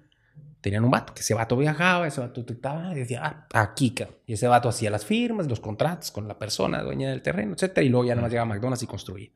[0.61, 3.93] tenían un vato, que ese vato viajaba, ese vato detectaba y decía, ah, aquí,
[4.27, 7.83] Y ese vato hacía las firmas, los contratos con la persona dueña del terreno, etcétera,
[7.85, 9.29] y luego ya nada más llegaba a McDonald's y construía.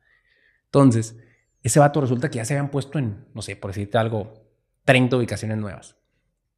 [0.66, 1.16] Entonces,
[1.62, 4.46] ese vato resulta que ya se habían puesto en, no sé, por decirte algo,
[4.84, 5.96] 30 ubicaciones nuevas.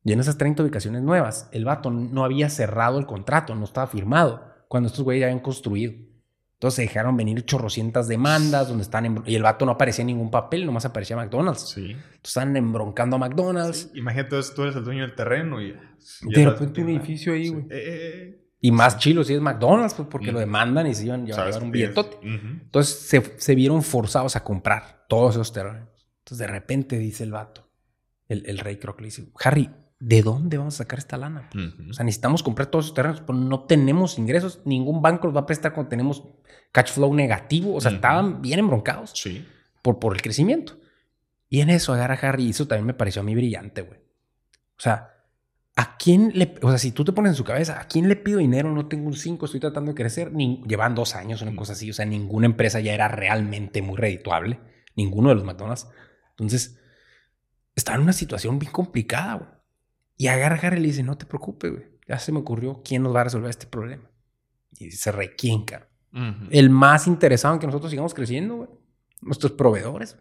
[0.05, 3.87] Y en esas 30 ubicaciones nuevas, el vato no había cerrado el contrato, no estaba
[3.87, 5.95] firmado, cuando estos güeyes ya habían construido.
[6.59, 10.29] Entonces se dejaron venir chorrocientas demandas donde están y el vato no aparecía en ningún
[10.29, 11.71] papel, nomás aparecía McDonald's.
[11.71, 11.93] Sí.
[11.93, 13.93] Entonces están embroncando a McDonald's.
[13.95, 15.77] Imagínate, tú eres el dueño del terreno y...
[16.23, 17.63] de repente un edificio ahí, güey.
[17.67, 18.45] Eh, eh, eh.
[18.61, 21.63] Y más chilo si es McDonald's, pues porque lo demandan y se iban a llevar
[21.63, 22.19] un billetote.
[22.25, 25.89] Entonces se, se, vieron forzados a comprar todos esos terrenos.
[26.25, 27.71] Entonces de repente dice el vato,
[28.27, 31.49] el, el rey que le dice, Harry, ¿de dónde vamos a sacar esta lana?
[31.89, 34.61] O sea, necesitamos comprar todos esos terrenos, pero no tenemos ingresos.
[34.65, 36.25] Ningún banco los va a prestar cuando tenemos
[36.73, 37.75] cash flow negativo.
[37.75, 39.47] O sea, estaban bien embroncados sí.
[39.83, 40.79] por, por el crecimiento.
[41.49, 43.99] Y en eso agarra Harry y eso también me pareció a mí brillante, güey.
[43.99, 45.15] O sea,
[45.77, 46.55] ¿a quién le...
[46.63, 48.71] O sea, si tú te pones en su cabeza, ¿a quién le pido dinero?
[48.73, 50.33] No tengo un 5, estoy tratando de crecer.
[50.33, 51.91] Ni, llevan dos años, una cosa así.
[51.91, 54.61] O sea, ninguna empresa ya era realmente muy redituable.
[54.95, 55.89] Ninguno de los McDonald's.
[56.31, 56.79] Entonces,
[57.75, 59.51] estaba en una situación bien complicada, güey.
[60.17, 61.85] Y agarra a y le dice, no te preocupes, güey.
[62.09, 64.11] Ya se me ocurrió quién nos va a resolver este problema.
[64.73, 65.88] Y dice, requienca.
[66.51, 68.69] El más interesado en que nosotros sigamos creciendo, güey.
[69.21, 70.17] Nuestros proveedores.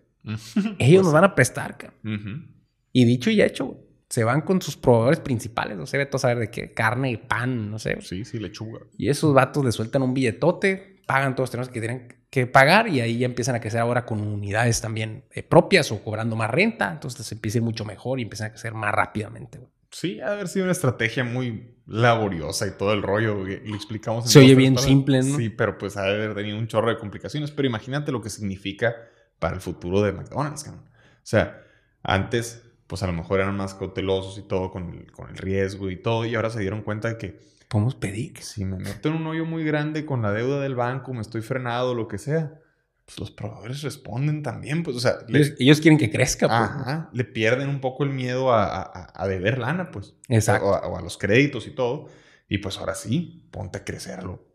[0.79, 2.55] Ellos nos van a prestar, cabrón.
[2.91, 3.87] Y dicho y hecho, güey.
[4.09, 5.77] Se van con sus proveedores principales.
[5.77, 6.73] No sé, todo saber de qué.
[6.73, 8.01] Carne, pan, no sé.
[8.01, 8.79] Sí, sí, lechuga.
[8.97, 12.87] Y esos vatos le sueltan un billetote, pagan todos los terrenos que tienen que pagar
[12.87, 16.49] y ahí ya empiezan a crecer ahora con unidades también eh, propias o cobrando más
[16.49, 16.91] renta.
[16.91, 19.71] Entonces empieza a ir mucho mejor y empiezan a crecer más rápidamente, güey.
[19.91, 23.47] Sí, ha de haber sido una estrategia muy laboriosa y todo el rollo.
[23.47, 24.29] Y, explicamos.
[24.29, 25.37] Se oye bien simple, ¿no?
[25.37, 27.51] Sí, pero pues ha de haber tenido un chorro de complicaciones.
[27.51, 28.95] Pero imagínate lo que significa
[29.39, 30.73] para el futuro de McDonald's, O
[31.23, 31.63] sea,
[32.03, 35.89] antes, pues a lo mejor eran más cautelosos y todo con el, con el riesgo
[35.89, 36.25] y todo.
[36.25, 38.37] Y ahora se dieron cuenta de que podemos pedir.
[38.39, 41.41] Si me meto en un hoyo muy grande con la deuda del banco, me estoy
[41.41, 42.59] frenado, lo que sea,
[43.07, 45.19] pues los proveedores responden también, pues, o sea...
[45.29, 46.59] ellos, quieren que crezca, pues.
[46.59, 50.13] Ajá, le pierden un poco el miedo a, a, deber lana, pues.
[50.27, 50.67] Exacto.
[50.67, 52.07] O a, los créditos y todo.
[52.49, 54.45] Y pues ahora sí, ponte a crecerlo.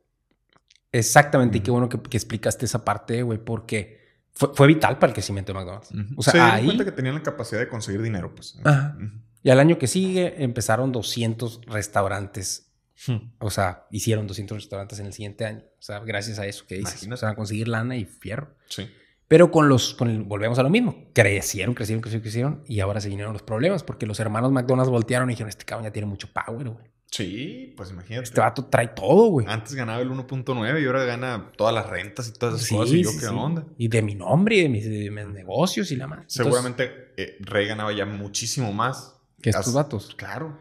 [0.93, 4.01] Exactamente, y qué bueno que, explicaste esa parte, güey, porque
[4.33, 5.89] fue, vital para el crecimiento de McDonald's.
[6.19, 6.67] O sea, ahí...
[6.67, 8.59] cuenta que tenían la capacidad de conseguir dinero, pues.
[8.63, 8.99] Ajá.
[9.43, 12.72] Y al año que sigue empezaron 200 restaurantes
[13.07, 13.33] Hmm.
[13.39, 15.63] O sea, hicieron 200 restaurantes en el siguiente año.
[15.79, 17.09] O sea, gracias a eso que dices.
[17.11, 18.55] O sea, a conseguir lana y fierro.
[18.69, 18.89] Sí.
[19.29, 21.07] Pero con los, con el, volvemos a lo mismo.
[21.15, 22.65] Crecieron, crecieron, crecieron, crecieron.
[22.67, 25.85] Y ahora se vinieron los problemas porque los hermanos McDonald's voltearon y dijeron, este cabrón
[25.85, 26.93] ya tiene mucho power, güey.
[27.11, 28.25] Sí, pues imagínate.
[28.25, 29.47] Este vato trae todo, güey.
[29.47, 32.95] Antes ganaba el 1.9 y ahora gana todas las rentas y todas esas cosas.
[32.95, 33.67] Y yo, ¿qué onda?
[33.77, 34.87] Y de mi nombre y de mis,
[35.29, 36.25] negocios y la más.
[36.27, 39.19] Seguramente eh, Rey ganaba ya muchísimo más.
[39.43, 40.15] Que estos vatos.
[40.15, 40.59] Claro.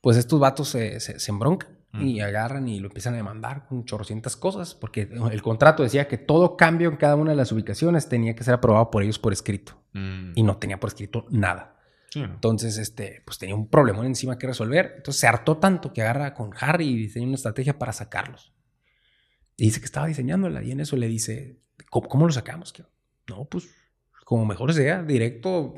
[0.00, 3.84] Pues estos vatos se, se, se embroncan y agarran y lo empiezan a demandar con
[3.84, 8.08] chorrocientas cosas, porque el contrato decía que todo cambio en cada una de las ubicaciones
[8.08, 9.76] tenía que ser aprobado por ellos por escrito.
[9.92, 10.32] Mm.
[10.36, 11.76] Y no tenía por escrito nada.
[12.14, 14.94] Entonces, este, pues tenía un problemón encima que resolver.
[14.96, 18.52] Entonces se hartó tanto que agarra con Harry y diseña una estrategia para sacarlos.
[19.56, 22.72] Y dice que estaba diseñándola y en eso le dice, ¿cómo, cómo lo sacamos?
[23.28, 23.68] No, pues
[24.30, 25.74] como mejor sea, directo,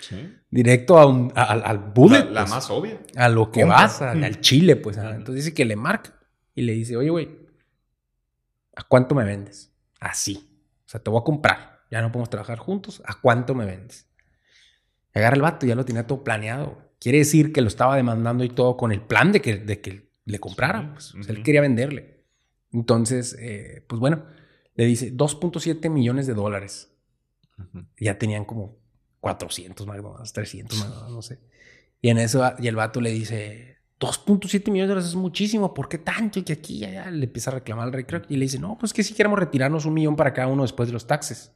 [0.50, 2.30] directo a un, al bullet.
[2.30, 2.50] La, pues.
[2.50, 2.98] más obvia.
[3.14, 4.96] A lo que vas, al, chile, pues.
[4.96, 6.14] Entonces dice que le marca
[6.54, 7.28] y le dice, oye, güey,
[8.74, 9.70] ¿a cuánto me vendes?
[10.00, 10.48] Así.
[10.86, 11.80] O sea, te voy a comprar.
[11.90, 13.02] Ya no podemos trabajar juntos.
[13.04, 14.08] ¿A cuánto me vendes?
[15.12, 16.78] Agarra el vato, ya lo tenía todo planeado.
[17.00, 20.08] Quiere decir que lo estaba demandando y todo con el plan de que, de que
[20.24, 20.94] le comprara.
[20.94, 21.14] Pues.
[21.16, 22.24] o sea, él quería venderle.
[22.72, 24.24] Entonces, eh, pues bueno,
[24.74, 26.90] le dice 2.7 millones de dólares.
[27.98, 28.76] Ya tenían como
[29.20, 31.38] 400 McDonald's, 300 McDonald's, no sé.
[32.02, 35.88] Y en eso, y el vato le dice, 2.7 millones de dólares es muchísimo, ¿por
[35.88, 36.38] qué tanto?
[36.38, 38.92] Y que aquí ya, le empieza a reclamar al rey y le dice, no, pues
[38.94, 41.54] que si queremos retirarnos un millón para cada uno después de los taxes.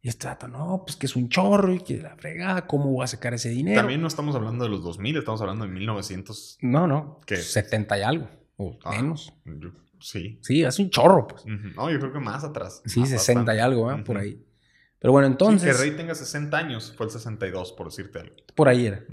[0.00, 3.02] Y este vato, no, pues que es un chorro y que la fregada, ¿cómo voy
[3.02, 3.80] a sacar ese dinero?
[3.80, 6.58] También no estamos hablando de los 2000, estamos hablando de 1900.
[6.60, 9.34] No, no, que 70 y algo, o ah, menos.
[10.00, 10.38] sí.
[10.42, 11.44] Sí, es un chorro, pues.
[11.44, 12.82] No, yo creo que más atrás.
[12.86, 14.02] Sí, 60 y algo, ¿eh?
[14.04, 14.45] por ahí.
[14.98, 15.76] Pero bueno, entonces.
[15.76, 18.36] que Rey tenga 60 años, fue el 62, por decirte algo.
[18.54, 19.04] Por ahí era.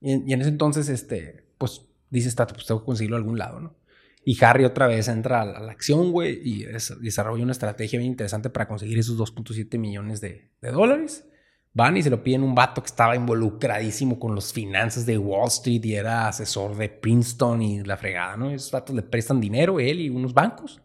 [0.00, 3.60] y, en ese entonces, este, pues dice Stato, pues tengo que conseguirlo a algún lado,
[3.60, 3.76] ¿no?
[4.24, 6.64] Y Harry otra vez entra a la, acción, güey, y
[7.00, 11.26] desarrolla una estrategia bien interesante para conseguir esos 2.7 millones de, dólares.
[11.72, 15.48] Van y se lo piden un vato que estaba involucradísimo con los finanzas de Wall
[15.48, 18.50] Street y era asesor de Princeton y la fregada, ¿no?
[18.50, 20.82] Esos vatos le prestan dinero, él y unos bancos.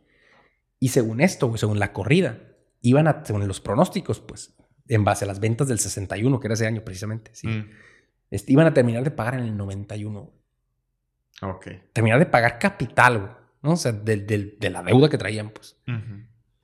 [0.80, 2.53] Y según esto, güey, según la corrida,
[2.84, 4.55] iban a, según los pronósticos, pues,
[4.88, 7.69] en base a las ventas del 61, que era ese año precisamente, sí, mm.
[8.29, 10.31] este, iban a terminar de pagar en el 91.
[11.41, 11.67] Ok.
[11.93, 13.31] Terminar de pagar capital, güey,
[13.63, 13.71] ¿no?
[13.71, 15.77] O sea, de, la deuda que traían, pues.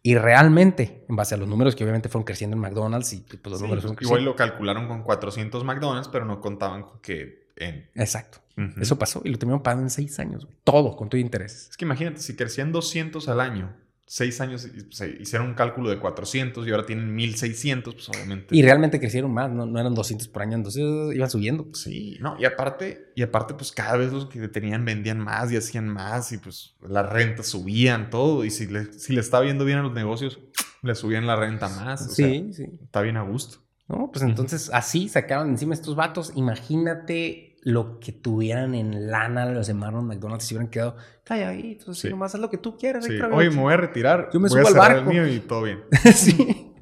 [0.01, 3.41] Y realmente, en base a los números que obviamente fueron creciendo en McDonald's y pues,
[3.45, 4.19] los números fueron creciendo.
[4.19, 7.89] Igual lo calcularon con 400 McDonald's, pero no contaban con que en...
[7.95, 8.39] Exacto.
[8.77, 10.57] Eso pasó y lo terminaron pagando en seis años, güey.
[10.65, 11.69] Todo, con todo intereses.
[11.69, 13.73] Es que imagínate, si crecían 200 al año
[14.11, 18.55] seis años se hicieron un cálculo de 400 y ahora tienen 1600, pues obviamente.
[18.55, 20.83] Y realmente crecieron más, no, no eran 200 por año, entonces
[21.13, 21.67] iban subiendo.
[21.75, 25.57] Sí, no, y aparte, y aparte, pues cada vez los que tenían vendían más y
[25.57, 28.43] hacían más y pues las rentas subían, todo.
[28.45, 30.39] Y si le, si le está viendo bien a los negocios,
[30.81, 32.11] le subían la renta más.
[32.11, 32.65] sí, sí.
[32.81, 33.59] Está bien a gusto.
[33.87, 36.31] No, pues entonces así sacaron encima estos vatos.
[36.35, 42.09] Imagínate lo que tuvieran en lana los de Marlon McDonald's se hubieran quedado calladitos, sí.
[42.09, 43.05] nomás haz lo que tú quieras.
[43.05, 43.19] Sí.
[43.31, 44.29] Oye, me voy a retirar.
[44.33, 45.09] Yo me voy subo a al barco.
[45.11, 45.83] El mío y todo bien.
[46.15, 46.73] sí.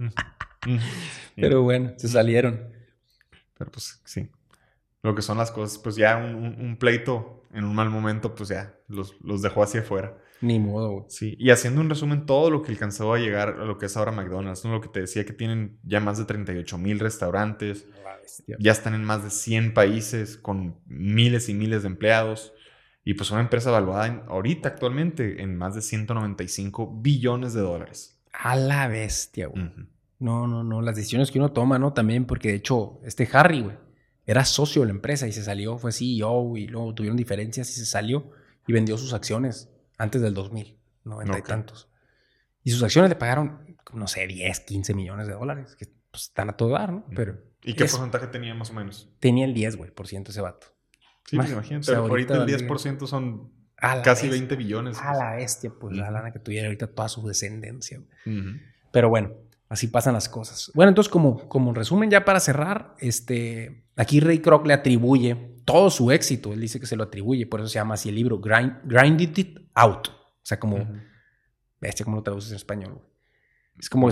[1.35, 2.69] Pero bueno, se salieron.
[3.57, 4.29] Pero pues sí.
[5.03, 8.49] Lo que son las cosas, pues ya un, un, pleito en un mal momento, pues
[8.49, 10.17] ya los, los dejó hacia afuera.
[10.41, 11.05] Ni modo, güey.
[11.09, 13.97] Sí, y haciendo un resumen, todo lo que alcanzó a llegar a lo que es
[13.97, 14.71] ahora McDonald's, ¿no?
[14.71, 17.85] Lo que te decía que tienen ya más de 38 mil restaurantes,
[18.59, 22.53] ya están en más de 100 países con miles y miles de empleados.
[23.03, 28.21] Y pues una empresa evaluada ahorita actualmente en más de 195 billones de dólares.
[28.33, 29.71] A la bestia, güey.
[30.19, 30.81] No, no, no.
[30.81, 31.93] Las decisiones que uno toma, ¿no?
[31.93, 33.77] También porque de hecho, este Harry, güey,
[34.25, 37.73] era socio de la empresa y se salió, fue CEO y luego tuvieron diferencias y
[37.73, 38.29] se salió
[38.67, 41.89] y vendió sus acciones antes del 2000, noventa y tantos.
[42.63, 46.49] Y sus acciones le pagaron, no sé, 10, 15 millones de dólares, que pues, están
[46.49, 47.05] a todo dar, ¿no?
[47.15, 49.09] Pero ¿Y qué porcentaje tenía más o menos?
[49.19, 50.67] Tenía el 10, güey, por ciento ese vato.
[51.25, 51.93] Sí, pues imagínate.
[51.93, 54.97] ahorita, el 10% son casi 20 billones.
[54.99, 58.01] A la bestia, pues la lana que tuviera ahorita toda su descendencia.
[58.91, 59.33] Pero bueno,
[59.67, 60.71] así pasan las cosas.
[60.73, 65.89] Bueno, entonces, como, como resumen, ya para cerrar, este, aquí Ray Kroc le atribuye todo
[65.89, 68.39] su éxito, él dice que se lo atribuye, por eso se llama así el libro,
[68.39, 70.07] Grind, Grinded It Out.
[70.07, 70.77] O sea, como,
[71.81, 73.05] bestia, ¿cómo lo traduces en español, güey?
[73.77, 74.09] Es como,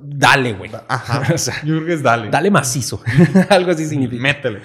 [0.00, 0.70] dale, güey.
[0.88, 1.22] Ajá.
[1.62, 2.30] Yo creo que es dale.
[2.30, 3.02] Dale macizo.
[3.50, 4.22] Algo así significa.
[4.22, 4.62] Métele.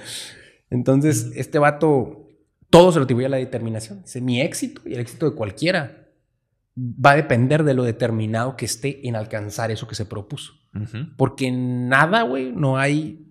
[0.70, 2.30] Entonces, este vato,
[2.70, 4.04] todo se lo atribuye a la determinación.
[4.04, 6.08] Dice, mi éxito y el éxito de cualquiera
[6.78, 10.54] va a depender de lo determinado que esté en alcanzar eso que se propuso.
[11.18, 13.29] Porque nada, güey, no hay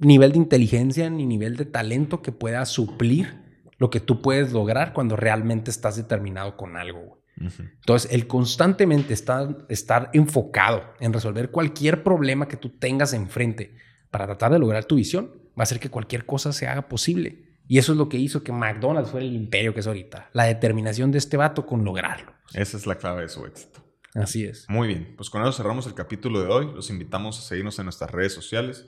[0.00, 3.38] nivel de inteligencia ni nivel de talento que pueda suplir
[3.78, 7.20] lo que tú puedes lograr cuando realmente estás determinado con algo.
[7.36, 13.74] Entonces, el constantemente estar, estar enfocado en resolver cualquier problema que tú tengas enfrente
[14.10, 17.50] para tratar de lograr tu visión va a hacer que cualquier cosa se haga posible.
[17.66, 20.28] Y eso es lo que hizo que McDonald's fuera el imperio que es ahorita.
[20.32, 22.34] La determinación de este vato con lograrlo.
[22.52, 23.80] Esa es la clave de su éxito.
[24.14, 24.66] Así es.
[24.68, 26.70] Muy bien, pues con eso cerramos el capítulo de hoy.
[26.74, 28.86] Los invitamos a seguirnos en nuestras redes sociales.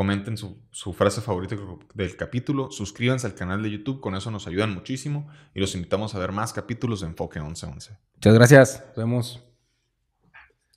[0.00, 1.56] Comenten su, frase favorita
[1.92, 2.70] del capítulo.
[2.70, 4.00] Suscríbanse al canal de YouTube.
[4.00, 5.28] Con eso nos ayudan muchísimo.
[5.52, 7.98] Y los invitamos a ver más capítulos de Enfoque 1111.
[8.14, 8.84] Muchas gracias.
[8.86, 9.49] Nos vemos.